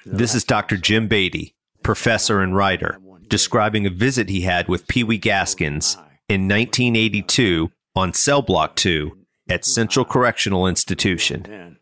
This 0.05 0.35
is 0.35 0.43
Dr. 0.43 0.77
Jim 0.77 1.07
Beatty, 1.07 1.55
professor 1.83 2.41
and 2.41 2.55
writer, 2.55 2.97
describing 3.29 3.85
a 3.85 3.89
visit 3.89 4.29
he 4.29 4.41
had 4.41 4.67
with 4.67 4.87
Pee 4.87 5.03
Wee 5.03 5.17
Gaskins 5.17 5.95
in 6.29 6.47
1982 6.47 7.71
on 7.95 8.13
Cell 8.13 8.41
Block 8.41 8.75
2 8.75 9.17
at 9.49 9.65
Central 9.65 10.05
Correctional 10.05 10.67
Institution. 10.67 11.77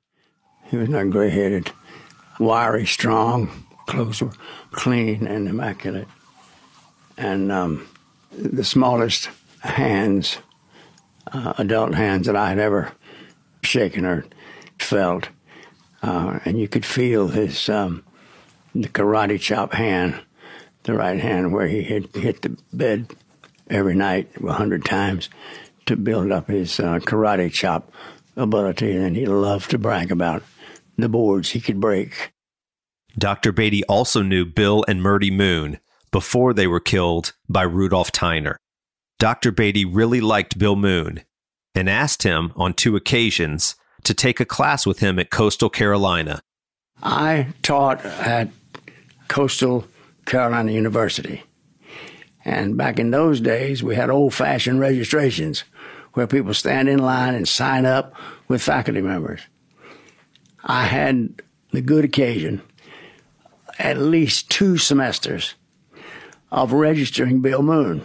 He 0.66 0.78
was 0.78 0.90
not 0.90 1.10
gray 1.10 1.30
headed, 1.30 1.72
wiry, 2.40 2.86
strong, 2.86 3.66
clothes 3.86 4.22
were 4.22 4.32
clean 4.72 5.28
and 5.28 5.48
immaculate. 5.48 6.08
And 7.18 7.52
um, 7.52 7.88
the 8.32 8.64
smallest 8.64 9.30
hands, 9.60 10.38
uh, 11.32 11.54
adult 11.58 11.96
hands 11.96 12.28
that 12.28 12.36
I 12.36 12.50
had 12.50 12.60
ever 12.60 12.92
shaken 13.62 14.06
or 14.06 14.26
felt. 14.80 15.30
Uh, 16.02 16.40
and 16.46 16.60
you 16.60 16.68
could 16.68 16.86
feel 16.86 17.30
his 17.30 17.70
um, 17.70 18.04
the 18.76 18.90
karate 18.90 19.40
chop 19.40 19.74
hand, 19.74 20.20
the 20.84 20.93
right 20.93 21.19
hand 21.19 21.54
where 21.54 21.67
he 21.67 21.82
hit, 21.82 22.15
hit 22.15 22.41
the 22.41 22.58
bed 22.72 23.08
every 23.69 23.96
night 23.96 24.30
a 24.43 24.54
hundred 24.54 24.86
times 24.86 25.30
to 25.86 25.96
build 25.96 26.32
up 26.32 26.48
his 26.48 26.80
uh, 26.80 27.00
karate 27.00 27.52
chop 27.52 27.91
ability, 28.36 28.96
and 28.96 29.15
he 29.15 29.26
loved 29.26 29.69
to 29.72 29.78
brag 29.78 30.12
about 30.12 30.43
the 30.98 31.10
boards 31.10 31.52
he 31.52 31.60
could 31.60 31.80
break. 31.80 32.34
Dr. 33.17 33.52
Beatty 33.52 33.84
also 33.86 34.22
knew 34.22 34.46
Bill 34.46 34.84
and 34.88 35.02
Myrtie 35.02 35.32
Moon 35.32 35.80
before 36.12 36.54
they 36.54 36.67
were 36.67 36.80
killed 36.80 37.34
by 37.48 37.63
Rudolph 37.63 38.12
Tyner. 38.12 38.56
Dr. 39.19 39.52
Beatty 39.52 39.86
really 39.86 40.22
liked 40.22 40.58
Bill 40.58 40.76
Moon 40.76 41.22
and 41.76 41.89
asked 41.89 42.24
him 42.24 42.54
on 42.56 42.74
two 42.74 42.96
occasions 42.96 43.76
to 44.04 44.13
take 44.13 44.39
a 44.39 44.46
class 44.46 44.86
with 44.86 45.00
him 45.00 45.17
at 45.19 45.30
Coastal 45.30 45.69
Carolina. 45.69 46.41
I 47.02 47.48
taught 47.62 48.04
at 48.06 48.50
Coastal 49.28 49.86
Carolina 50.26 50.72
University. 50.72 51.44
And 52.46 52.78
back 52.78 53.00
in 53.00 53.12
those 53.12 53.40
days, 53.40 53.82
we 53.82 53.96
had 53.96 54.10
old 54.10 54.34
fashioned 54.34 54.80
registrations 54.80 55.64
where 56.14 56.28
people 56.28 56.54
stand 56.54 56.90
in 56.90 57.00
line 57.00 57.34
and 57.34 57.48
sign 57.48 57.86
up 57.86 58.14
with 58.48 58.62
faculty 58.62 59.02
members. 59.02 59.42
I 60.64 60.86
had 60.86 61.42
the 61.72 61.82
good 61.82 62.06
occasion, 62.06 62.62
at 63.80 63.98
least 63.98 64.50
two 64.50 64.78
semesters, 64.78 65.56
of 66.52 66.72
registering 66.72 67.42
Bill 67.42 67.64
Moon. 67.64 68.04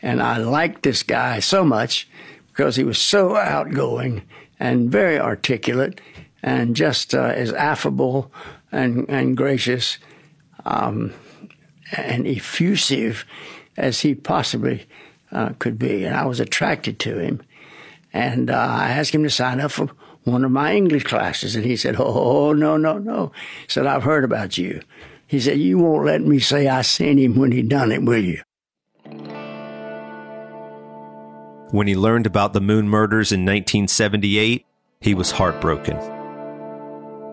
And 0.00 0.22
I 0.22 0.36
liked 0.36 0.82
this 0.82 1.02
guy 1.02 1.40
so 1.40 1.64
much 1.64 2.08
because 2.48 2.76
he 2.76 2.84
was 2.84 2.98
so 2.98 3.36
outgoing 3.36 4.22
and 4.60 4.90
very 4.90 5.18
articulate 5.18 6.00
and 6.42 6.76
just 6.76 7.14
uh, 7.14 7.32
as 7.34 7.52
affable 7.52 8.30
and, 8.70 9.08
and 9.08 9.36
gracious 9.36 9.98
um, 10.66 11.12
and 11.92 12.26
effusive 12.26 13.24
as 13.76 14.00
he 14.00 14.14
possibly 14.14 14.86
uh, 15.32 15.50
could 15.58 15.78
be. 15.78 16.04
And 16.04 16.14
I 16.14 16.26
was 16.26 16.40
attracted 16.40 16.98
to 17.00 17.18
him. 17.18 17.40
And 18.12 18.50
uh, 18.50 18.54
I 18.54 18.88
asked 18.90 19.14
him 19.14 19.22
to 19.22 19.30
sign 19.30 19.60
up 19.60 19.70
for 19.70 19.90
one 20.24 20.44
of 20.44 20.50
my 20.50 20.74
English 20.74 21.04
classes. 21.04 21.54
And 21.54 21.64
he 21.64 21.76
said, 21.76 21.96
Oh, 21.98 22.52
no, 22.52 22.76
no, 22.76 22.98
no. 22.98 23.32
He 23.62 23.68
said, 23.68 23.86
I've 23.86 24.02
heard 24.02 24.24
about 24.24 24.58
you. 24.58 24.82
He 25.26 25.40
said, 25.40 25.58
You 25.58 25.78
won't 25.78 26.06
let 26.06 26.22
me 26.22 26.40
say 26.40 26.66
I 26.66 26.82
seen 26.82 27.18
him 27.18 27.36
when 27.36 27.52
he 27.52 27.62
done 27.62 27.92
it, 27.92 28.02
will 28.02 28.22
you? 28.22 28.42
When 31.70 31.86
he 31.86 31.96
learned 31.96 32.26
about 32.26 32.52
the 32.52 32.60
Moon 32.60 32.88
murders 32.88 33.32
in 33.32 33.40
1978, 33.40 34.64
he 35.00 35.14
was 35.14 35.32
heartbroken. 35.32 35.98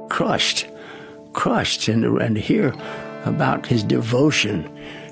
Crushed, 0.09 0.67
crushed. 1.33 1.87
And, 1.87 2.03
and 2.03 2.35
to 2.35 2.41
hear 2.41 2.73
about 3.25 3.65
his 3.65 3.83
devotion 3.83 4.69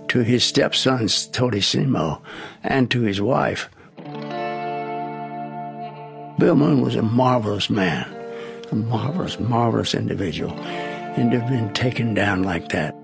to 0.08 0.19
his 0.19 0.43
stepson, 0.43 1.08
Simo, 1.08 2.21
and 2.63 2.91
to 2.91 3.02
his 3.02 3.21
wife. 3.21 3.69
Bill 6.38 6.56
Moon 6.56 6.82
was 6.82 6.95
a 6.95 7.02
marvelous 7.02 7.69
man, 7.69 8.12
a 8.71 8.76
marvelous, 8.76 9.39
marvelous 9.39 9.93
individual. 9.93 10.52
And 10.52 11.32
to 11.32 11.39
have 11.39 11.50
been 11.50 11.74
taken 11.74 12.13
down 12.13 12.43
like 12.43 12.69
that 12.69 12.95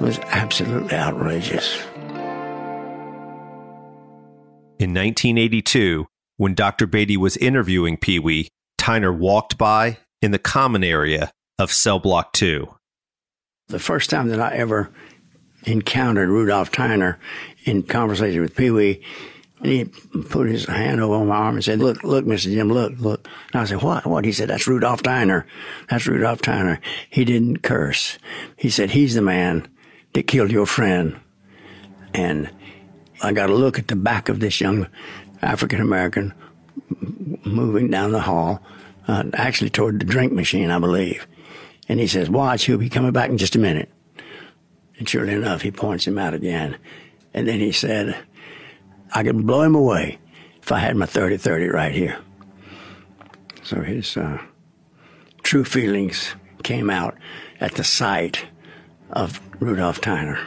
was 0.00 0.18
absolutely 0.26 0.94
outrageous. 0.96 1.78
In 4.78 4.92
1982, 4.92 6.06
when 6.36 6.54
Dr. 6.54 6.86
Beatty 6.86 7.16
was 7.16 7.36
interviewing 7.38 7.96
Pee 7.96 8.18
Wee, 8.18 8.48
Tyner 8.78 9.16
walked 9.16 9.56
by 9.56 9.98
in 10.20 10.32
the 10.32 10.38
common 10.38 10.84
area 10.84 11.30
of 11.58 11.72
Cell 11.72 11.98
Block 11.98 12.32
2. 12.34 12.75
The 13.68 13.78
first 13.78 14.10
time 14.10 14.28
that 14.28 14.40
I 14.40 14.54
ever 14.54 14.90
encountered 15.64 16.28
Rudolph 16.28 16.70
Tyner 16.70 17.16
in 17.64 17.82
conversation 17.82 18.40
with 18.40 18.56
Pee 18.56 18.70
Wee. 18.70 19.02
And 19.58 19.66
he 19.66 19.84
put 19.84 20.48
his 20.48 20.66
hand 20.66 21.00
over 21.00 21.24
my 21.24 21.34
arm 21.34 21.56
and 21.56 21.64
said, 21.64 21.80
Look, 21.80 22.04
look, 22.04 22.24
Mr. 22.24 22.44
Jim, 22.44 22.70
look, 22.70 22.92
look. 22.98 23.26
And 23.52 23.62
I 23.62 23.64
said, 23.64 23.82
What? 23.82 24.06
What? 24.06 24.24
He 24.24 24.32
said, 24.32 24.50
That's 24.50 24.68
Rudolph 24.68 25.02
Tyner. 25.02 25.44
That's 25.88 26.06
Rudolph 26.06 26.42
Tyner. 26.42 26.78
He 27.10 27.24
didn't 27.24 27.62
curse. 27.62 28.18
He 28.56 28.70
said, 28.70 28.90
He's 28.90 29.14
the 29.14 29.22
man 29.22 29.66
that 30.12 30.28
killed 30.28 30.52
your 30.52 30.66
friend. 30.66 31.18
And 32.14 32.50
I 33.22 33.32
got 33.32 33.50
a 33.50 33.54
look 33.54 33.78
at 33.78 33.88
the 33.88 33.96
back 33.96 34.28
of 34.28 34.40
this 34.40 34.60
young 34.60 34.86
African 35.42 35.80
American 35.80 36.34
moving 37.44 37.90
down 37.90 38.12
the 38.12 38.20
hall, 38.20 38.62
uh, 39.08 39.24
actually 39.34 39.70
toward 39.70 40.00
the 40.00 40.04
drink 40.04 40.32
machine, 40.32 40.70
I 40.70 40.78
believe. 40.78 41.26
And 41.88 42.00
he 42.00 42.06
says, 42.06 42.28
Watch, 42.28 42.64
he'll 42.64 42.78
be 42.78 42.88
coming 42.88 43.12
back 43.12 43.30
in 43.30 43.38
just 43.38 43.56
a 43.56 43.60
minute. 43.60 43.90
And 44.98 45.08
surely 45.08 45.34
enough, 45.34 45.62
he 45.62 45.70
points 45.70 46.06
him 46.06 46.18
out 46.18 46.34
again. 46.34 46.76
And 47.34 47.46
then 47.46 47.60
he 47.60 47.72
said, 47.72 48.16
I 49.14 49.22
could 49.22 49.46
blow 49.46 49.62
him 49.62 49.74
away 49.74 50.18
if 50.62 50.72
I 50.72 50.78
had 50.78 50.96
my 50.96 51.06
30 51.06 51.36
30 51.36 51.68
right 51.68 51.92
here. 51.92 52.18
So 53.62 53.82
his 53.82 54.16
uh, 54.16 54.40
true 55.42 55.64
feelings 55.64 56.34
came 56.62 56.90
out 56.90 57.16
at 57.60 57.74
the 57.74 57.84
sight 57.84 58.46
of 59.10 59.40
Rudolph 59.60 60.00
Tyner. 60.00 60.44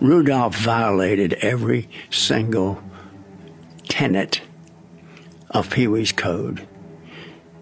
Rudolph 0.00 0.56
violated 0.56 1.34
every 1.34 1.88
single 2.10 2.82
tenet 3.88 4.40
of 5.50 5.70
Pee 5.70 5.88
Wee's 5.88 6.12
code. 6.12 6.66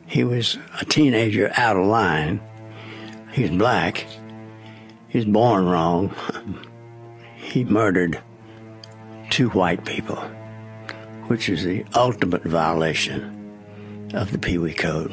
He 0.06 0.24
was 0.24 0.58
a 0.80 0.84
teenager 0.84 1.50
out 1.56 1.76
of 1.76 1.86
line. 1.86 2.40
He 3.32 3.42
was 3.42 3.50
black. 3.50 4.06
He 5.08 5.18
was 5.18 5.26
born 5.26 5.66
wrong. 5.66 6.14
He 7.36 7.64
murdered 7.64 8.20
two 9.30 9.48
white 9.50 9.84
people, 9.84 10.16
which 11.28 11.48
is 11.48 11.62
the 11.62 11.84
ultimate 11.94 12.42
violation 12.42 13.54
of 14.14 14.32
the 14.32 14.38
Pee 14.38 14.58
Wee 14.58 14.74
Code. 14.74 15.12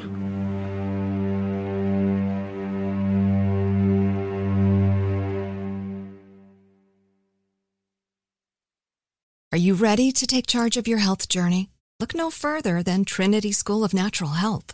Are 9.54 9.58
you 9.58 9.76
ready 9.76 10.12
to 10.12 10.26
take 10.26 10.48
charge 10.48 10.78
of 10.78 10.88
your 10.88 10.98
health 10.98 11.30
journey? 11.30 11.70
Look 12.00 12.16
no 12.16 12.32
further 12.32 12.82
than 12.82 13.06
Trinity 13.06 13.52
School 13.52 13.84
of 13.84 13.94
Natural 13.94 14.32
Health. 14.32 14.74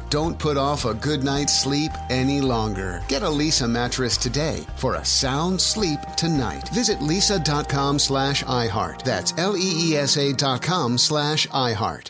Don't 0.11 0.37
put 0.37 0.57
off 0.57 0.83
a 0.83 0.93
good 0.93 1.23
night's 1.23 1.57
sleep 1.57 1.93
any 2.09 2.41
longer. 2.41 3.01
Get 3.07 3.23
a 3.23 3.27
Leesa 3.27 3.69
mattress 3.69 4.17
today 4.17 4.65
for 4.75 4.95
a 4.95 5.05
sound 5.05 5.61
sleep 5.61 6.01
tonight. 6.17 6.67
Visit 6.73 6.99
leesa.com 6.99 7.97
slash 7.97 8.43
iHeart. 8.43 9.03
That's 9.03 9.33
L-E-E-S-A 9.37 10.33
dot 10.33 10.61
com 10.61 10.97
slash 10.97 11.47
iHeart. 11.47 12.09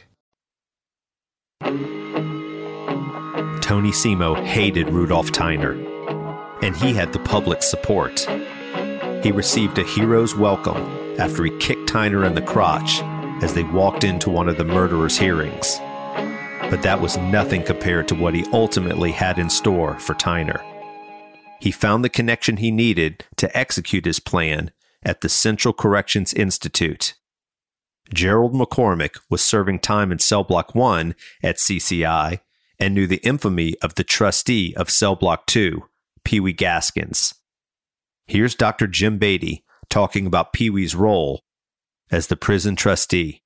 Tony 3.61 3.91
Cimo 3.91 4.43
hated 4.43 4.89
Rudolph 4.89 5.31
Tyner, 5.31 5.77
and 6.63 6.75
he 6.75 6.95
had 6.95 7.13
the 7.13 7.19
public 7.19 7.61
support. 7.61 8.21
He 9.23 9.31
received 9.31 9.77
a 9.77 9.83
hero's 9.83 10.35
welcome 10.35 11.19
after 11.19 11.43
he 11.43 11.55
kicked 11.59 11.87
Tyner 11.87 12.25
in 12.25 12.33
the 12.33 12.41
crotch 12.41 13.03
as 13.43 13.53
they 13.53 13.63
walked 13.63 14.03
into 14.03 14.31
one 14.31 14.49
of 14.49 14.57
the 14.57 14.65
murderer's 14.65 15.19
hearings. 15.19 15.79
But 16.71 16.81
that 16.83 17.01
was 17.01 17.17
nothing 17.17 17.63
compared 17.63 18.07
to 18.07 18.15
what 18.15 18.33
he 18.33 18.45
ultimately 18.53 19.11
had 19.11 19.37
in 19.37 19.49
store 19.49 19.99
for 19.99 20.15
Tyner. 20.15 20.63
He 21.59 21.69
found 21.69 22.03
the 22.03 22.09
connection 22.09 22.57
he 22.57 22.71
needed 22.71 23.25
to 23.35 23.55
execute 23.55 24.05
his 24.05 24.21
plan 24.21 24.71
at 25.03 25.19
the 25.19 25.27
Central 25.27 25.73
Corrections 25.73 26.33
Institute. 26.33 27.15
Gerald 28.13 28.53
McCormick 28.53 29.19
was 29.29 29.41
serving 29.41 29.79
time 29.79 30.13
in 30.13 30.19
Cell 30.19 30.45
Block 30.45 30.73
1 30.73 31.13
at 31.43 31.57
CCI 31.57 32.39
and 32.79 32.95
knew 32.95 33.05
the 33.05 33.17
infamy 33.17 33.75
of 33.81 33.95
the 33.95 34.05
trustee 34.05 34.73
of 34.77 34.89
Cell 34.89 35.17
Block 35.17 35.47
2, 35.47 35.83
Pee 36.23 36.39
Wee 36.39 36.53
Gaskins. 36.53 37.33
Here's 38.27 38.55
Dr. 38.55 38.87
Jim 38.87 39.17
Beatty 39.17 39.65
talking 39.89 40.25
about 40.25 40.53
Pee 40.53 40.69
Wee's 40.69 40.95
role 40.95 41.43
as 42.09 42.27
the 42.27 42.37
prison 42.37 42.77
trustee. 42.77 43.41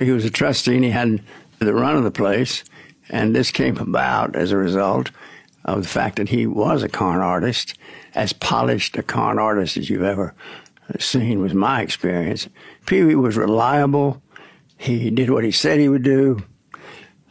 He 0.00 0.10
was 0.10 0.26
a 0.26 0.30
trustee 0.30 0.76
and 0.76 0.84
he 0.84 0.90
had 0.90 1.22
the 1.64 1.74
run 1.74 1.96
of 1.96 2.04
the 2.04 2.10
place, 2.10 2.64
and 3.08 3.34
this 3.34 3.50
came 3.50 3.76
about 3.78 4.36
as 4.36 4.52
a 4.52 4.56
result 4.56 5.10
of 5.64 5.82
the 5.82 5.88
fact 5.88 6.16
that 6.16 6.28
he 6.28 6.46
was 6.46 6.82
a 6.82 6.88
con 6.88 7.18
artist, 7.18 7.78
as 8.14 8.32
polished 8.32 8.96
a 8.96 9.02
con 9.02 9.38
artist 9.38 9.76
as 9.76 9.88
you've 9.88 10.02
ever 10.02 10.34
seen 10.98 11.40
was 11.40 11.54
my 11.54 11.80
experience. 11.80 12.48
Pee 12.86 13.02
Wee 13.04 13.14
was 13.14 13.36
reliable. 13.36 14.22
He 14.76 15.10
did 15.10 15.30
what 15.30 15.44
he 15.44 15.52
said 15.52 15.78
he 15.78 15.88
would 15.88 16.02
do, 16.02 16.38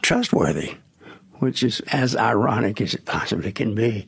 trustworthy 0.00 0.76
which 1.42 1.64
is 1.64 1.80
as 1.88 2.14
ironic 2.14 2.80
as 2.80 2.94
it 2.94 3.04
possibly 3.04 3.50
can 3.50 3.74
be. 3.74 4.06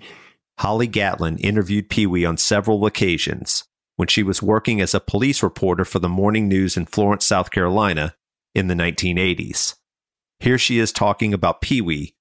Holly 0.60 0.86
Gatlin 0.86 1.36
interviewed 1.38 1.90
Pee 1.90 2.06
Wee 2.06 2.24
on 2.24 2.36
several 2.36 2.86
occasions 2.86 3.64
when 3.96 4.06
she 4.06 4.22
was 4.22 4.40
working 4.40 4.80
as 4.80 4.94
a 4.94 5.00
police 5.00 5.42
reporter 5.42 5.84
for 5.84 5.98
the 5.98 6.08
morning 6.08 6.46
news 6.48 6.76
in 6.76 6.86
Florence, 6.86 7.26
South 7.26 7.50
Carolina 7.50 8.14
in 8.54 8.68
the 8.68 8.74
1980s. 8.74 9.74
Here 10.44 10.58
she 10.58 10.78
is 10.78 10.92
talking 10.92 11.32
about 11.32 11.62
Pee 11.62 11.80
Wee 11.80 12.14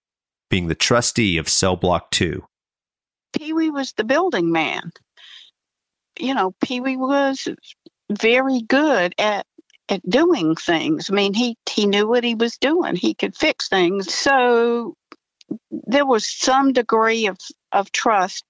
being 0.50 0.70
the 0.70 0.76
trustee 0.76 1.38
of 1.38 1.50
Cell 1.50 1.76
Block 1.76 2.10
2. 2.12 2.42
Pee 3.38 3.52
Wee 3.52 3.70
was 3.70 3.92
the 3.92 4.06
building 4.06 4.50
man. 4.50 4.94
You 6.18 6.34
know, 6.34 6.56
Pee 6.64 6.80
Wee 6.80 6.96
was 6.96 7.50
very 8.10 8.62
good 8.62 9.14
at 9.18 9.46
at 9.90 10.10
doing 10.10 10.56
things. 10.56 11.10
I 11.10 11.14
mean, 11.14 11.34
he 11.34 11.58
he 11.70 11.86
knew 11.86 12.08
what 12.08 12.24
he 12.24 12.34
was 12.34 12.56
doing. 12.56 12.96
He 12.96 13.14
could 13.14 13.36
fix 13.36 13.68
things. 13.68 14.14
So 14.14 14.96
there 15.70 16.06
was 16.06 16.26
some 16.26 16.72
degree 16.72 17.28
of, 17.28 17.38
of 17.74 17.92
trust 17.92 18.46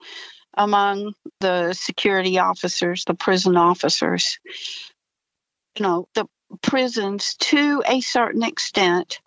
among 0.55 1.15
the 1.39 1.73
security 1.73 2.37
officers, 2.37 3.05
the 3.05 3.15
prison 3.15 3.57
officers. 3.57 4.37
You 5.75 5.83
know, 5.83 6.07
the 6.13 6.27
prisons, 6.61 7.35
to 7.39 7.81
a 7.87 8.01
certain 8.01 8.43
extent, 8.43 9.19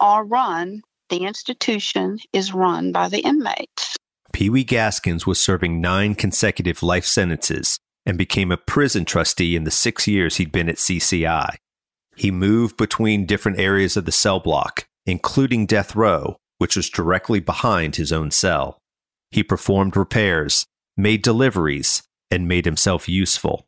are 0.00 0.24
run, 0.24 0.82
the 1.08 1.24
institution 1.24 2.18
is 2.32 2.52
run 2.52 2.92
by 2.92 3.08
the 3.08 3.20
inmates. 3.20 3.96
Pee 4.32 4.50
Wee 4.50 4.64
Gaskins 4.64 5.26
was 5.26 5.40
serving 5.40 5.80
nine 5.80 6.14
consecutive 6.14 6.82
life 6.82 7.04
sentences 7.04 7.78
and 8.04 8.18
became 8.18 8.50
a 8.50 8.56
prison 8.56 9.04
trustee 9.04 9.56
in 9.56 9.64
the 9.64 9.70
six 9.70 10.06
years 10.06 10.36
he'd 10.36 10.52
been 10.52 10.68
at 10.68 10.76
CCI. 10.76 11.56
He 12.16 12.30
moved 12.30 12.76
between 12.76 13.26
different 13.26 13.58
areas 13.58 13.96
of 13.96 14.04
the 14.04 14.12
cell 14.12 14.40
block, 14.40 14.86
including 15.06 15.66
death 15.66 15.94
row, 15.96 16.36
which 16.58 16.76
was 16.76 16.90
directly 16.90 17.40
behind 17.40 17.96
his 17.96 18.12
own 18.12 18.30
cell. 18.30 18.78
He 19.30 19.42
performed 19.42 19.96
repairs, 19.96 20.66
made 20.96 21.22
deliveries, 21.22 22.02
and 22.30 22.48
made 22.48 22.64
himself 22.64 23.08
useful. 23.08 23.66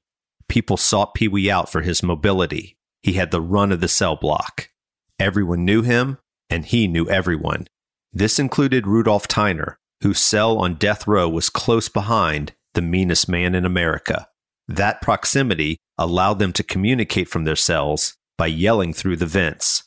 People 0.48 0.76
sought 0.76 1.14
Pee 1.14 1.28
Wee 1.28 1.50
out 1.50 1.70
for 1.70 1.82
his 1.82 2.02
mobility. 2.02 2.76
He 3.02 3.14
had 3.14 3.30
the 3.30 3.40
run 3.40 3.72
of 3.72 3.80
the 3.80 3.88
cell 3.88 4.16
block. 4.16 4.68
Everyone 5.18 5.64
knew 5.64 5.82
him, 5.82 6.18
and 6.50 6.64
he 6.64 6.86
knew 6.86 7.08
everyone. 7.08 7.66
This 8.12 8.38
included 8.38 8.86
Rudolph 8.86 9.28
Tyner, 9.28 9.76
whose 10.02 10.20
cell 10.20 10.58
on 10.58 10.74
death 10.74 11.06
row 11.06 11.28
was 11.28 11.50
close 11.50 11.88
behind 11.88 12.52
the 12.74 12.82
meanest 12.82 13.28
man 13.28 13.54
in 13.54 13.64
America. 13.64 14.28
That 14.68 15.00
proximity 15.00 15.78
allowed 15.98 16.38
them 16.38 16.52
to 16.54 16.62
communicate 16.62 17.28
from 17.28 17.44
their 17.44 17.56
cells 17.56 18.14
by 18.36 18.48
yelling 18.48 18.92
through 18.92 19.16
the 19.16 19.26
vents. 19.26 19.84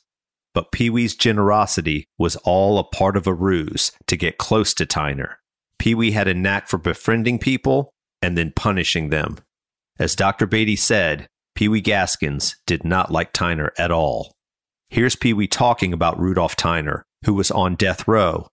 But 0.53 0.71
Pee 0.71 0.89
Wee's 0.89 1.15
generosity 1.15 2.05
was 2.17 2.35
all 2.37 2.79
a 2.79 2.83
part 2.83 3.15
of 3.15 3.27
a 3.27 3.33
ruse 3.33 3.91
to 4.07 4.17
get 4.17 4.39
close 4.39 4.73
to 4.75 4.85
Tyner. 4.85 5.35
Pee 5.77 5.93
Wee 5.93 6.11
had 6.11 6.27
a 6.27 6.33
knack 6.33 6.67
for 6.67 6.77
befriending 6.77 7.39
people 7.39 7.91
and 8.21 8.37
then 8.37 8.53
punishing 8.55 9.09
them. 9.09 9.37
As 9.99 10.15
Dr. 10.15 10.47
Beatty 10.47 10.75
said, 10.75 11.27
Pee 11.55 11.67
Wee 11.67 11.81
Gaskins 11.81 12.55
did 12.65 12.83
not 12.83 13.11
like 13.11 13.33
Tyner 13.33 13.69
at 13.77 13.91
all. 13.91 14.33
Here's 14.89 15.15
Pee 15.15 15.33
Wee 15.33 15.47
talking 15.47 15.93
about 15.93 16.19
Rudolph 16.19 16.55
Tyner, 16.55 17.03
who 17.25 17.35
was 17.35 17.51
on 17.51 17.75
death 17.75 18.07
row 18.07 18.47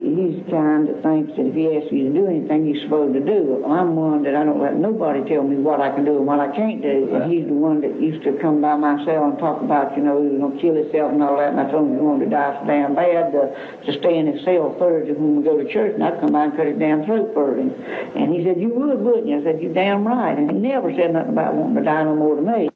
He's 0.00 0.40
the 0.40 0.48
kind 0.48 0.88
that 0.88 1.04
thinks 1.04 1.36
that 1.36 1.44
if 1.44 1.52
he 1.52 1.76
asks 1.76 1.92
you 1.92 2.08
to 2.08 2.14
do 2.16 2.24
anything, 2.24 2.64
you're 2.64 2.80
supposed 2.88 3.12
to 3.12 3.20
do 3.20 3.60
it. 3.60 3.68
I'm 3.68 4.00
one 4.00 4.24
that 4.24 4.32
I 4.32 4.48
don't 4.48 4.56
let 4.56 4.72
nobody 4.80 5.20
tell 5.28 5.44
me 5.44 5.60
what 5.60 5.84
I 5.84 5.92
can 5.92 6.08
do 6.08 6.16
and 6.16 6.24
what 6.24 6.40
I 6.40 6.48
can't 6.56 6.80
do. 6.80 7.12
And 7.12 7.28
he's 7.28 7.44
the 7.44 7.52
one 7.52 7.84
that 7.84 8.00
used 8.00 8.24
to 8.24 8.32
come 8.40 8.64
by 8.64 8.80
my 8.80 8.96
cell 9.04 9.28
and 9.28 9.36
talk 9.36 9.60
about, 9.60 9.92
you 9.92 10.02
know, 10.02 10.16
he 10.24 10.32
was 10.32 10.40
going 10.40 10.56
to 10.56 10.60
kill 10.64 10.72
himself 10.80 11.12
and 11.12 11.20
all 11.20 11.36
that. 11.36 11.52
And 11.52 11.60
I 11.60 11.68
told 11.68 11.84
him 11.84 12.00
he 12.00 12.00
wanted 12.00 12.24
to 12.24 12.30
die 12.32 12.56
so 12.56 12.64
damn 12.64 12.96
bad 12.96 13.28
to, 13.36 13.42
to 13.52 13.90
stay 14.00 14.16
in 14.16 14.24
his 14.24 14.40
cell 14.40 14.72
Thursday 14.80 15.12
when 15.12 15.36
we 15.36 15.44
go 15.44 15.60
to 15.60 15.68
church. 15.68 15.92
And 15.92 16.00
I'd 16.00 16.16
come 16.16 16.32
by 16.32 16.48
and 16.48 16.56
cut 16.56 16.64
his 16.64 16.80
damn 16.80 17.04
throat 17.04 17.36
for 17.36 17.60
him. 17.60 17.68
And 18.16 18.32
he 18.32 18.40
said, 18.40 18.56
you 18.56 18.72
would, 18.72 19.04
wouldn't 19.04 19.28
you? 19.28 19.36
I 19.36 19.44
said, 19.44 19.60
you 19.60 19.68
damn 19.68 20.08
right. 20.08 20.32
And 20.32 20.48
he 20.48 20.56
never 20.56 20.96
said 20.96 21.12
nothing 21.12 21.36
about 21.36 21.52
wanting 21.52 21.76
to 21.76 21.84
die 21.84 22.08
no 22.08 22.16
more 22.16 22.40
to 22.40 22.42
me. 22.42 22.72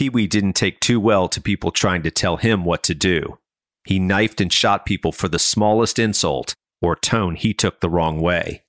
Pee 0.00 0.08
Wee 0.08 0.26
didn't 0.26 0.54
take 0.54 0.80
too 0.80 0.98
well 0.98 1.28
to 1.28 1.42
people 1.42 1.70
trying 1.70 2.02
to 2.04 2.10
tell 2.10 2.38
him 2.38 2.64
what 2.64 2.82
to 2.84 2.94
do. 2.94 3.38
He 3.84 3.98
knifed 3.98 4.40
and 4.40 4.50
shot 4.50 4.86
people 4.86 5.12
for 5.12 5.28
the 5.28 5.38
smallest 5.38 5.98
insult 5.98 6.54
or 6.80 6.96
tone 6.96 7.34
he 7.34 7.52
took 7.52 7.80
the 7.80 7.90
wrong 7.90 8.18
way. 8.18 8.62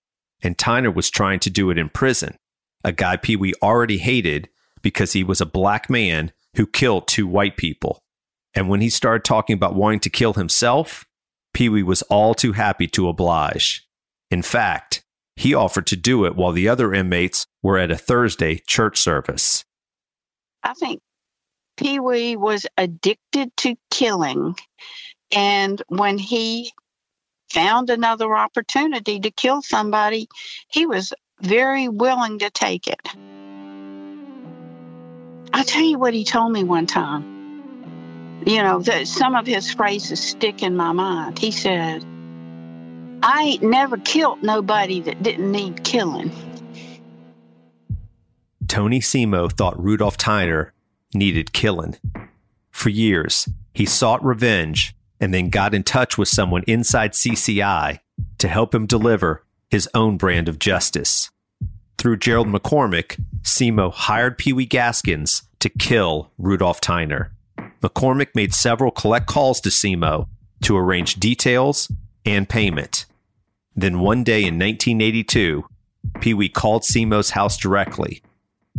And 0.44 0.58
Tyner 0.58 0.94
was 0.94 1.10
trying 1.10 1.40
to 1.40 1.50
do 1.50 1.70
it 1.70 1.78
in 1.78 1.88
prison, 1.88 2.36
a 2.84 2.92
guy 2.92 3.16
Pee 3.16 3.38
Wee 3.38 3.54
already 3.64 4.00
hated 4.00 4.50
because 4.82 5.14
he 5.14 5.24
was 5.24 5.40
a 5.40 5.46
black 5.46 5.90
man 5.90 6.34
who 6.58 6.68
killed 6.68 7.08
two 7.08 7.28
white 7.28 7.56
people. 7.56 8.02
And 8.54 8.68
when 8.68 8.82
he 8.82 8.90
started 8.90 9.24
talking 9.24 9.54
about 9.54 9.74
wanting 9.74 10.02
to 10.02 10.10
kill 10.10 10.34
himself, 10.34 11.06
Pee 11.54 11.70
Wee 11.70 11.82
was 11.82 12.02
all 12.02 12.34
too 12.34 12.52
happy 12.52 12.88
to 12.88 13.08
oblige. 13.08 13.88
In 14.32 14.42
fact, 14.42 15.02
he 15.38 15.54
offered 15.54 15.88
to 15.88 15.96
do 15.96 16.26
it 16.26 16.36
while 16.36 16.52
the 16.52 16.68
other 16.68 16.94
inmates 16.94 17.46
were 17.64 17.78
at 17.78 17.90
a 17.90 17.98
Thursday 17.98 18.60
church 18.68 19.00
service. 19.00 19.64
I 20.62 20.74
think 20.74 21.00
Pee 21.82 22.00
Wee 22.00 22.36
was 22.36 22.68
addicted 22.78 23.58
to 23.58 23.76
killing. 23.90 24.56
And 25.32 25.82
when 25.88 26.20
he 26.20 26.72
found 27.50 27.90
another 27.90 28.36
opportunity 28.36 29.20
to 29.22 29.32
kill 29.32 29.64
somebody, 29.64 30.28
he 30.68 30.86
was 30.86 31.12
very 31.42 31.88
willing 31.88 32.38
to 32.40 32.52
take 32.52 32.86
it. 32.86 33.02
I'll 35.52 35.64
tell 35.64 35.82
you 35.82 35.98
what 35.98 36.14
he 36.14 36.24
told 36.24 36.52
me 36.52 36.64
one 36.64 36.86
time. 36.86 38.44
You 38.46 38.62
know, 38.62 38.80
that 38.82 39.08
some 39.08 39.36
of 39.36 39.48
his 39.48 39.74
phrases 39.74 40.20
stick 40.20 40.62
in 40.62 40.76
my 40.76 40.92
mind. 40.92 41.40
He 41.40 41.50
said, 41.50 42.06
I 43.24 43.44
ain't 43.44 43.64
never 43.64 43.98
killed 43.98 44.44
nobody 44.44 45.02
that 45.02 45.24
didn't 45.24 45.52
need 45.52 45.84
killing. 45.84 46.32
Tony 48.68 49.00
Cimo 49.00 49.52
thought 49.52 49.84
Rudolph 49.84 50.18
Tyner 50.18 50.72
needed 51.14 51.53
killing. 51.53 51.97
For 52.72 52.89
years, 52.89 53.47
he 53.74 53.86
sought 53.86 54.24
revenge 54.24 54.95
and 55.20 55.34
then 55.34 55.49
got 55.49 55.74
in 55.74 55.84
touch 55.84 56.18
with 56.18 56.28
someone 56.28 56.64
inside 56.68 57.12
CCI 57.14 57.99
to 58.39 58.47
help 58.47 58.74
him 58.74 58.86
deliver 58.88 59.43
his 59.70 59.88
own 59.93 60.18
brand 60.18 60.49
of 60.49 60.59
justice. 60.59 61.30
Through 61.97 62.18
Gerald 62.18 62.47
McCormick, 62.47 63.24
Cimo 63.43 63.93
hired 63.93 64.38
Pee 64.38 64.53
Wee 64.53 64.66
Gaskins 64.66 65.43
to 65.59 65.70
kill 65.70 66.32
Rudolph 66.38 66.82
Tyner. 66.82 67.30
McCormick 67.82 68.30
made 68.36 68.53
several 68.53 68.91
collect 68.91 69.28
calls 69.28 69.62
to 69.62 69.70
Cimo 69.70 70.28
to 70.64 70.78
arrange 70.78 71.16
details 71.16 71.91
and 72.26 72.49
payment. 72.49 73.05
Then 73.76 73.99
one 73.99 74.24
day 74.24 74.39
in 74.39 74.59
1982, 74.59 75.64
Pee 76.20 76.34
Wee 76.34 76.49
called 76.49 76.84
Cimo's 76.84 77.32
house 77.32 77.57
directly, 77.57 78.22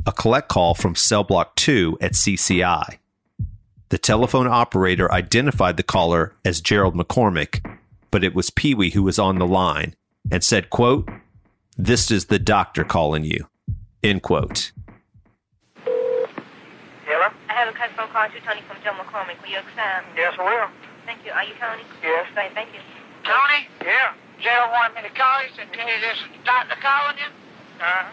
a 0.06 0.12
collect 0.12 0.48
call 0.48 0.74
from 0.74 0.94
Cell 0.94 1.24
Block 1.24 1.54
2 1.56 1.98
at 2.00 2.12
CCI. 2.12 2.98
The 3.90 3.98
telephone 3.98 4.46
operator 4.46 5.10
identified 5.12 5.76
the 5.76 5.82
caller 5.82 6.34
as 6.44 6.60
Gerald 6.60 6.94
McCormick, 6.94 7.60
but 8.10 8.24
it 8.24 8.34
was 8.34 8.50
Pee 8.50 8.74
Wee 8.74 8.90
who 8.90 9.02
was 9.02 9.18
on 9.18 9.38
the 9.38 9.46
line 9.46 9.94
and 10.30 10.42
said, 10.42 10.70
quote, 10.70 11.08
This 11.76 12.10
is 12.10 12.26
the 12.26 12.38
doctor 12.38 12.84
calling 12.84 13.24
you. 13.24 13.48
End 14.02 14.22
quote. 14.22 14.72
Hello? 15.84 17.28
I 17.48 17.52
have 17.52 17.68
a 17.68 17.76
customer 17.76 18.06
call 18.08 18.26
you, 18.32 18.40
Tony 18.40 18.62
from 18.66 18.78
Joe 18.82 18.92
McCormick. 18.92 19.40
Will 19.42 19.50
you 19.50 19.58
accept? 19.58 20.06
Yes, 20.16 20.34
I 20.38 20.44
will. 20.44 20.70
Thank 21.04 21.24
you. 21.26 21.32
Are 21.32 21.44
you 21.44 21.52
Tony? 21.60 21.82
Yes. 22.02 22.26
Great, 22.34 22.54
thank 22.54 22.72
you. 22.72 22.80
Tony? 23.24 23.68
Yeah. 23.84 24.14
Gerald 24.40 24.70
wanted 24.72 24.96
me 24.96 25.08
to 25.08 25.14
call 25.14 25.42
you, 25.42 25.48
said, 25.54 25.68
Tell 25.72 25.86
you 25.86 26.00
this 26.00 26.18
is 26.18 26.32
the 26.32 26.44
doctor 26.44 26.76
calling 26.80 27.18
you. 27.18 27.30
Uh-huh. 27.78 28.10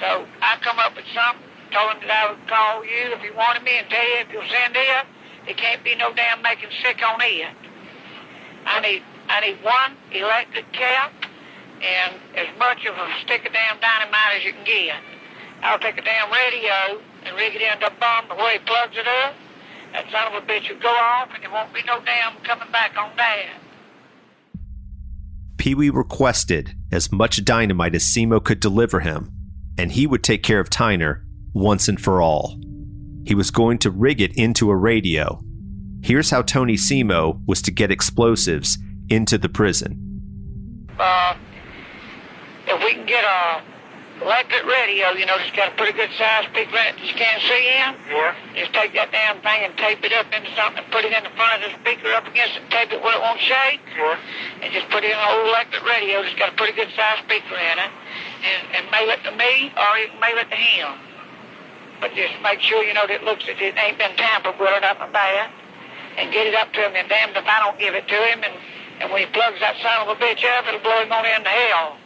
So 0.00 0.26
I 0.42 0.56
come 0.60 0.78
up 0.78 0.96
with 0.96 1.06
something 1.14 1.54
told 1.74 1.98
him 1.98 2.06
that 2.06 2.14
I 2.14 2.30
would 2.30 2.46
call 2.46 2.86
you 2.86 3.10
if 3.10 3.20
he 3.20 3.34
wanted 3.34 3.66
me 3.66 3.74
and 3.82 3.90
tell 3.90 4.06
you 4.06 4.22
if 4.22 4.30
you'll 4.30 4.46
send 4.46 4.78
it. 4.78 5.04
It 5.50 5.58
can't 5.58 5.82
be 5.82 5.98
no 5.98 6.14
damn 6.14 6.40
making 6.40 6.70
sick 6.80 7.02
on 7.02 7.18
it. 7.20 7.50
I 8.64 8.80
need 8.80 9.02
I 9.28 9.40
need 9.42 9.58
one 9.60 9.98
electric 10.14 10.70
cap 10.72 11.12
and 11.82 12.14
as 12.38 12.48
much 12.58 12.86
of 12.86 12.94
a 12.94 13.06
stick 13.26 13.44
of 13.44 13.52
damn 13.52 13.76
dynamite 13.82 14.38
as 14.38 14.44
you 14.44 14.52
can 14.54 14.64
get. 14.64 14.96
I'll 15.62 15.78
take 15.82 15.98
a 15.98 16.02
damn 16.02 16.30
radio 16.30 17.02
and 17.26 17.36
rig 17.36 17.56
it 17.56 17.62
into 17.62 17.90
a 17.90 17.94
bomb 17.98 18.28
the 18.28 18.36
way 18.36 18.54
he 18.54 18.58
plugs 18.64 18.96
it 18.96 19.06
up. 19.06 19.34
That 19.92 20.06
son 20.10 20.32
of 20.32 20.42
a 20.42 20.46
bitch 20.46 20.70
will 20.70 20.80
go 20.80 20.94
off 20.94 21.30
and 21.34 21.42
there 21.42 21.50
won't 21.50 21.74
be 21.74 21.82
no 21.82 22.00
damn 22.04 22.36
coming 22.44 22.70
back 22.70 22.96
on 22.96 23.10
that. 23.16 23.60
Pee 25.58 25.74
Wee 25.74 25.90
requested 25.90 26.74
as 26.92 27.10
much 27.10 27.44
dynamite 27.44 27.94
as 27.94 28.04
Cimo 28.04 28.42
could 28.42 28.60
deliver 28.60 29.00
him, 29.00 29.32
and 29.78 29.92
he 29.92 30.06
would 30.06 30.22
take 30.22 30.42
care 30.42 30.60
of 30.60 30.70
Tyner 30.70 31.22
once 31.52 31.88
and 31.88 32.00
for 32.00 32.20
all. 32.20 32.58
He 33.26 33.34
was 33.34 33.50
going 33.50 33.78
to 33.78 33.90
rig 33.90 34.20
it 34.20 34.36
into 34.36 34.70
a 34.70 34.76
radio. 34.76 35.40
Here's 36.02 36.30
how 36.30 36.42
Tony 36.42 36.74
Cimo 36.74 37.40
was 37.46 37.62
to 37.62 37.70
get 37.70 37.90
explosives 37.90 38.78
into 39.08 39.38
the 39.38 39.48
prison. 39.48 40.90
Uh, 40.98 41.34
if 42.66 42.84
we 42.84 42.92
can 42.94 43.06
get 43.06 43.24
a 43.24 43.62
electric 44.22 44.62
radio, 44.66 45.10
you 45.18 45.26
know, 45.26 45.34
just 45.42 45.56
got 45.56 45.70
to 45.70 45.74
put 45.74 45.90
a 45.90 45.92
pretty 45.92 45.98
good 45.98 46.12
size 46.14 46.46
speaker 46.46 46.78
that 46.78 46.94
you 47.02 47.14
can't 47.18 47.42
see 47.42 47.64
in. 47.66 47.90
Yeah. 48.06 48.34
Just 48.54 48.72
take 48.72 48.94
that 48.94 49.10
damn 49.10 49.42
thing 49.42 49.66
and 49.66 49.74
tape 49.74 50.04
it 50.06 50.14
up 50.14 50.30
into 50.30 50.50
something 50.54 50.82
and 50.82 50.90
put 50.94 51.02
it 51.02 51.10
in 51.10 51.22
the 51.26 51.34
front 51.34 51.62
of 51.62 51.70
the 51.70 51.74
speaker 51.82 52.14
up 52.14 52.26
against 52.30 52.54
it, 52.54 52.62
tape 52.70 52.94
it 52.94 53.02
where 53.02 53.14
it 53.14 53.22
won't 53.22 53.42
shake. 53.42 53.82
Sure. 53.94 54.14
And 54.62 54.70
just 54.70 54.86
put 54.94 55.02
it 55.02 55.10
in 55.10 55.18
an 55.18 55.26
old 55.34 55.50
electric 55.50 55.82
radio 55.82 56.22
that's 56.22 56.38
got 56.38 56.54
to 56.54 56.56
put 56.56 56.70
a 56.70 56.72
pretty 56.72 56.76
good 56.78 56.92
size 56.94 57.18
speaker 57.26 57.58
in 57.58 57.76
it. 57.82 57.92
And, 58.44 58.62
and 58.76 58.82
mail 58.92 59.08
it 59.10 59.24
to 59.24 59.32
me 59.34 59.72
or 59.74 59.90
you 59.98 60.12
can 60.14 60.20
mail 60.20 60.38
it 60.38 60.48
to 60.52 60.58
him. 60.58 60.94
But 61.98 62.14
just 62.14 62.34
make 62.42 62.60
sure, 62.60 62.84
you 62.84 62.94
know, 62.94 63.06
that 63.08 63.22
it 63.22 63.24
looks 63.24 63.48
as 63.48 63.56
it 63.58 63.74
ain't 63.74 63.98
been 63.98 64.14
tampered 64.14 64.60
with 64.60 64.70
or 64.70 64.80
nothing 64.80 65.10
bad. 65.10 65.50
And 66.16 66.30
get 66.30 66.46
it 66.46 66.54
up 66.54 66.70
to 66.74 66.78
him, 66.78 66.94
and 66.94 67.08
damned 67.08 67.34
if 67.34 67.42
I 67.42 67.58
don't 67.58 67.78
give 67.78 67.94
it 67.94 68.06
to 68.06 68.14
him. 68.14 68.44
And, 68.44 68.54
and 69.00 69.10
when 69.10 69.26
he 69.26 69.26
plugs 69.34 69.58
that 69.58 69.74
son 69.82 70.06
of 70.06 70.14
a 70.14 70.14
bitch 70.14 70.46
up, 70.46 70.62
it'll 70.68 70.78
blow 70.78 71.02
him 71.02 71.10
on 71.10 71.26
into 71.26 71.48
hell. 71.48 71.98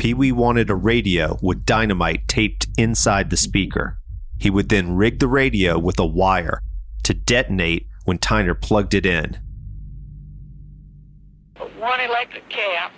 Pee 0.00 0.14
Wee 0.14 0.32
wanted 0.32 0.70
a 0.70 0.74
radio 0.74 1.38
with 1.42 1.66
dynamite 1.66 2.26
taped 2.26 2.68
inside 2.78 3.28
the 3.28 3.36
speaker. 3.36 3.98
He 4.38 4.48
would 4.48 4.70
then 4.70 4.96
rig 4.96 5.18
the 5.18 5.28
radio 5.28 5.78
with 5.78 5.98
a 5.98 6.06
wire 6.06 6.62
to 7.02 7.12
detonate 7.12 7.86
when 8.06 8.16
Tyner 8.16 8.58
plugged 8.58 8.94
it 8.94 9.04
in. 9.04 9.38
One 11.76 12.00
electric 12.00 12.48
cap, 12.48 12.92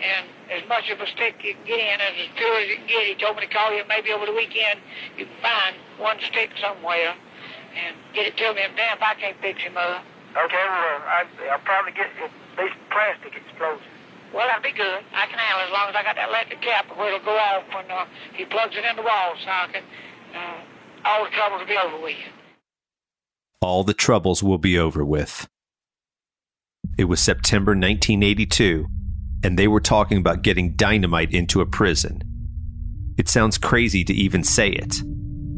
and 0.00 0.28
as 0.48 0.62
much 0.68 0.88
of 0.90 1.00
a 1.00 1.08
stick 1.08 1.42
you 1.42 1.54
can 1.54 1.66
get 1.66 1.80
in, 1.80 2.00
as 2.00 2.14
as 2.22 2.28
pure 2.36 2.60
as 2.60 2.68
you 2.68 2.76
can 2.76 2.86
get. 2.86 3.06
He 3.08 3.16
told 3.16 3.34
me 3.34 3.42
to 3.42 3.52
call 3.52 3.74
you 3.74 3.82
maybe 3.88 4.12
over 4.12 4.24
the 4.24 4.32
weekend. 4.32 4.78
You 5.18 5.26
can 5.26 5.34
find 5.42 5.74
one 5.98 6.18
stick 6.20 6.50
somewhere 6.62 7.16
and 7.74 7.96
get 8.14 8.28
it 8.28 8.36
to 8.36 8.54
me. 8.54 8.62
And 8.62 8.76
damn, 8.76 8.96
if 8.96 9.02
I 9.02 9.14
can't 9.14 9.36
fix 9.40 9.60
him 9.60 9.76
up. 9.76 10.04
Okay, 10.30 10.66
well, 10.70 11.02
I, 11.02 11.24
I'll 11.50 11.58
probably 11.66 11.90
get 11.90 12.06
at 12.22 12.30
least 12.62 12.76
plastic 12.92 13.34
explosion. 13.34 13.97
Well, 14.34 14.46
that'd 14.46 14.62
be 14.62 14.76
good. 14.76 15.00
I 15.14 15.26
can 15.26 15.38
handle 15.38 15.64
it 15.64 15.68
as 15.68 15.72
long 15.72 15.88
as 15.88 15.94
I 15.96 16.02
got 16.02 16.16
that 16.16 16.28
electric 16.28 16.60
cap 16.60 16.86
where 16.96 17.08
it'll 17.08 17.24
go 17.24 17.36
off 17.36 17.64
when 17.74 17.90
uh, 17.90 18.06
he 18.34 18.44
plugs 18.44 18.76
it 18.76 18.84
in 18.84 18.96
the 18.96 19.02
wall 19.02 19.34
socket. 19.44 19.82
Uh, 20.34 20.60
all 21.04 21.24
the 21.24 21.30
troubles 21.30 21.60
will 21.60 21.66
be 21.66 21.76
over 21.76 22.02
with. 22.02 22.16
All 23.60 23.84
the 23.84 23.94
troubles 23.94 24.42
will 24.42 24.58
be 24.58 24.78
over 24.78 25.04
with. 25.04 25.48
It 26.98 27.04
was 27.04 27.20
September 27.20 27.72
1982, 27.72 28.86
and 29.42 29.58
they 29.58 29.68
were 29.68 29.80
talking 29.80 30.18
about 30.18 30.42
getting 30.42 30.74
dynamite 30.74 31.32
into 31.32 31.60
a 31.60 31.66
prison. 31.66 32.22
It 33.16 33.28
sounds 33.28 33.58
crazy 33.58 34.04
to 34.04 34.12
even 34.12 34.44
say 34.44 34.70
it. 34.70 34.96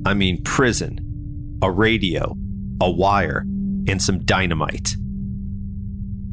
I 0.06 0.14
mean, 0.14 0.42
prison, 0.44 1.58
a 1.62 1.70
radio, 1.70 2.36
a 2.80 2.90
wire, 2.90 3.44
and 3.88 4.00
some 4.00 4.20
dynamite. 4.24 4.90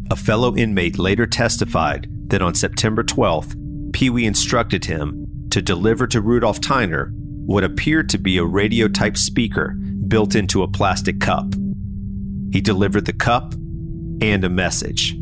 A 0.09 0.15
fellow 0.15 0.55
inmate 0.55 0.97
later 0.97 1.25
testified 1.25 2.07
that 2.27 2.41
on 2.41 2.55
September 2.55 3.03
12th, 3.03 3.55
Pee 3.93 4.09
Wee 4.09 4.25
instructed 4.25 4.85
him 4.85 5.27
to 5.49 5.61
deliver 5.61 6.07
to 6.07 6.21
Rudolph 6.21 6.61
Tyner 6.61 7.09
what 7.45 7.63
appeared 7.63 8.09
to 8.09 8.17
be 8.17 8.37
a 8.37 8.43
radio 8.43 8.87
type 8.87 9.17
speaker 9.17 9.75
built 10.07 10.35
into 10.35 10.63
a 10.63 10.67
plastic 10.67 11.19
cup. 11.19 11.53
He 12.51 12.61
delivered 12.61 13.05
the 13.05 13.13
cup 13.13 13.53
and 14.21 14.43
a 14.43 14.49
message. 14.49 15.17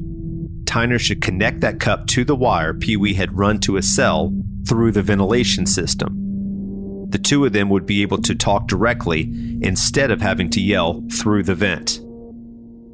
Tyner 0.65 0.99
should 0.99 1.21
connect 1.21 1.61
that 1.61 1.79
cup 1.79 2.07
to 2.07 2.25
the 2.25 2.35
wire 2.35 2.73
Pee 2.73 2.97
Wee 2.97 3.13
had 3.13 3.37
run 3.37 3.59
to 3.61 3.77
a 3.77 3.81
cell 3.81 4.33
through 4.67 4.91
the 4.91 5.01
ventilation 5.01 5.65
system. 5.65 7.05
The 7.09 7.19
two 7.19 7.45
of 7.45 7.53
them 7.53 7.69
would 7.69 7.85
be 7.85 8.01
able 8.01 8.17
to 8.23 8.35
talk 8.35 8.67
directly 8.67 9.31
instead 9.61 10.11
of 10.11 10.21
having 10.21 10.49
to 10.49 10.61
yell 10.61 11.03
through 11.13 11.43
the 11.43 11.55
vent. 11.55 11.99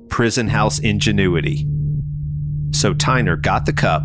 Prison 0.10 0.50
house 0.50 0.80
ingenuity. 0.80 1.66
So 2.72 2.94
Tyner 2.94 3.42
got 3.42 3.66
the 3.66 3.74
cup, 3.74 4.04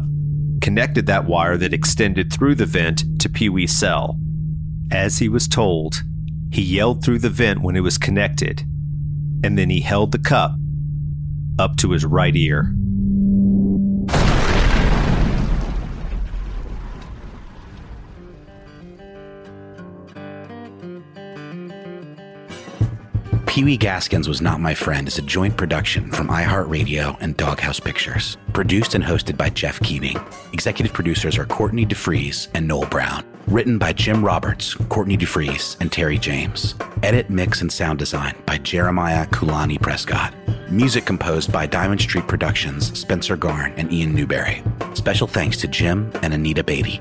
connected 0.60 1.06
that 1.06 1.24
wire 1.24 1.56
that 1.56 1.72
extended 1.72 2.32
through 2.32 2.56
the 2.56 2.66
vent 2.66 3.20
to 3.20 3.28
Pee 3.28 3.48
Wee's 3.48 3.78
cell. 3.78 4.18
As 4.90 5.18
he 5.18 5.28
was 5.28 5.48
told, 5.48 6.02
he 6.50 6.62
yelled 6.62 7.04
through 7.04 7.18
the 7.18 7.30
vent 7.30 7.62
when 7.62 7.76
it 7.76 7.80
was 7.80 7.98
connected, 7.98 8.60
and 9.44 9.58
then 9.58 9.70
he 9.70 9.80
held 9.80 10.12
the 10.12 10.18
cup 10.18 10.52
up 11.58 11.76
to 11.76 11.90
his 11.92 12.04
right 12.04 12.36
ear. 12.36 12.72
Pee 23.56 23.64
Wee 23.64 23.78
Gaskins 23.78 24.28
Was 24.28 24.42
Not 24.42 24.60
My 24.60 24.74
Friend 24.74 25.08
is 25.08 25.16
a 25.16 25.22
joint 25.22 25.56
production 25.56 26.12
from 26.12 26.28
iHeartRadio 26.28 27.16
and 27.22 27.34
Doghouse 27.38 27.80
Pictures. 27.80 28.36
Produced 28.52 28.94
and 28.94 29.02
hosted 29.02 29.38
by 29.38 29.48
Jeff 29.48 29.80
Keating. 29.80 30.18
Executive 30.52 30.92
producers 30.92 31.38
are 31.38 31.46
Courtney 31.46 31.86
DeFries 31.86 32.48
and 32.52 32.68
Noel 32.68 32.84
Brown. 32.84 33.24
Written 33.46 33.78
by 33.78 33.94
Jim 33.94 34.22
Roberts, 34.22 34.74
Courtney 34.90 35.16
DeFries, 35.16 35.80
and 35.80 35.90
Terry 35.90 36.18
James. 36.18 36.74
Edit, 37.02 37.30
mix, 37.30 37.62
and 37.62 37.72
sound 37.72 37.98
design 37.98 38.34
by 38.44 38.58
Jeremiah 38.58 39.26
Kulani 39.28 39.80
Prescott. 39.80 40.34
Music 40.70 41.06
composed 41.06 41.50
by 41.50 41.64
Diamond 41.64 42.02
Street 42.02 42.28
Productions, 42.28 42.92
Spencer 42.98 43.38
Garn, 43.38 43.72
and 43.78 43.90
Ian 43.90 44.14
Newberry. 44.14 44.62
Special 44.92 45.26
thanks 45.26 45.56
to 45.56 45.66
Jim 45.66 46.12
and 46.20 46.34
Anita 46.34 46.62
Beatty. 46.62 47.00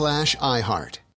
slash 0.00 0.34
iHeart. 0.36 0.99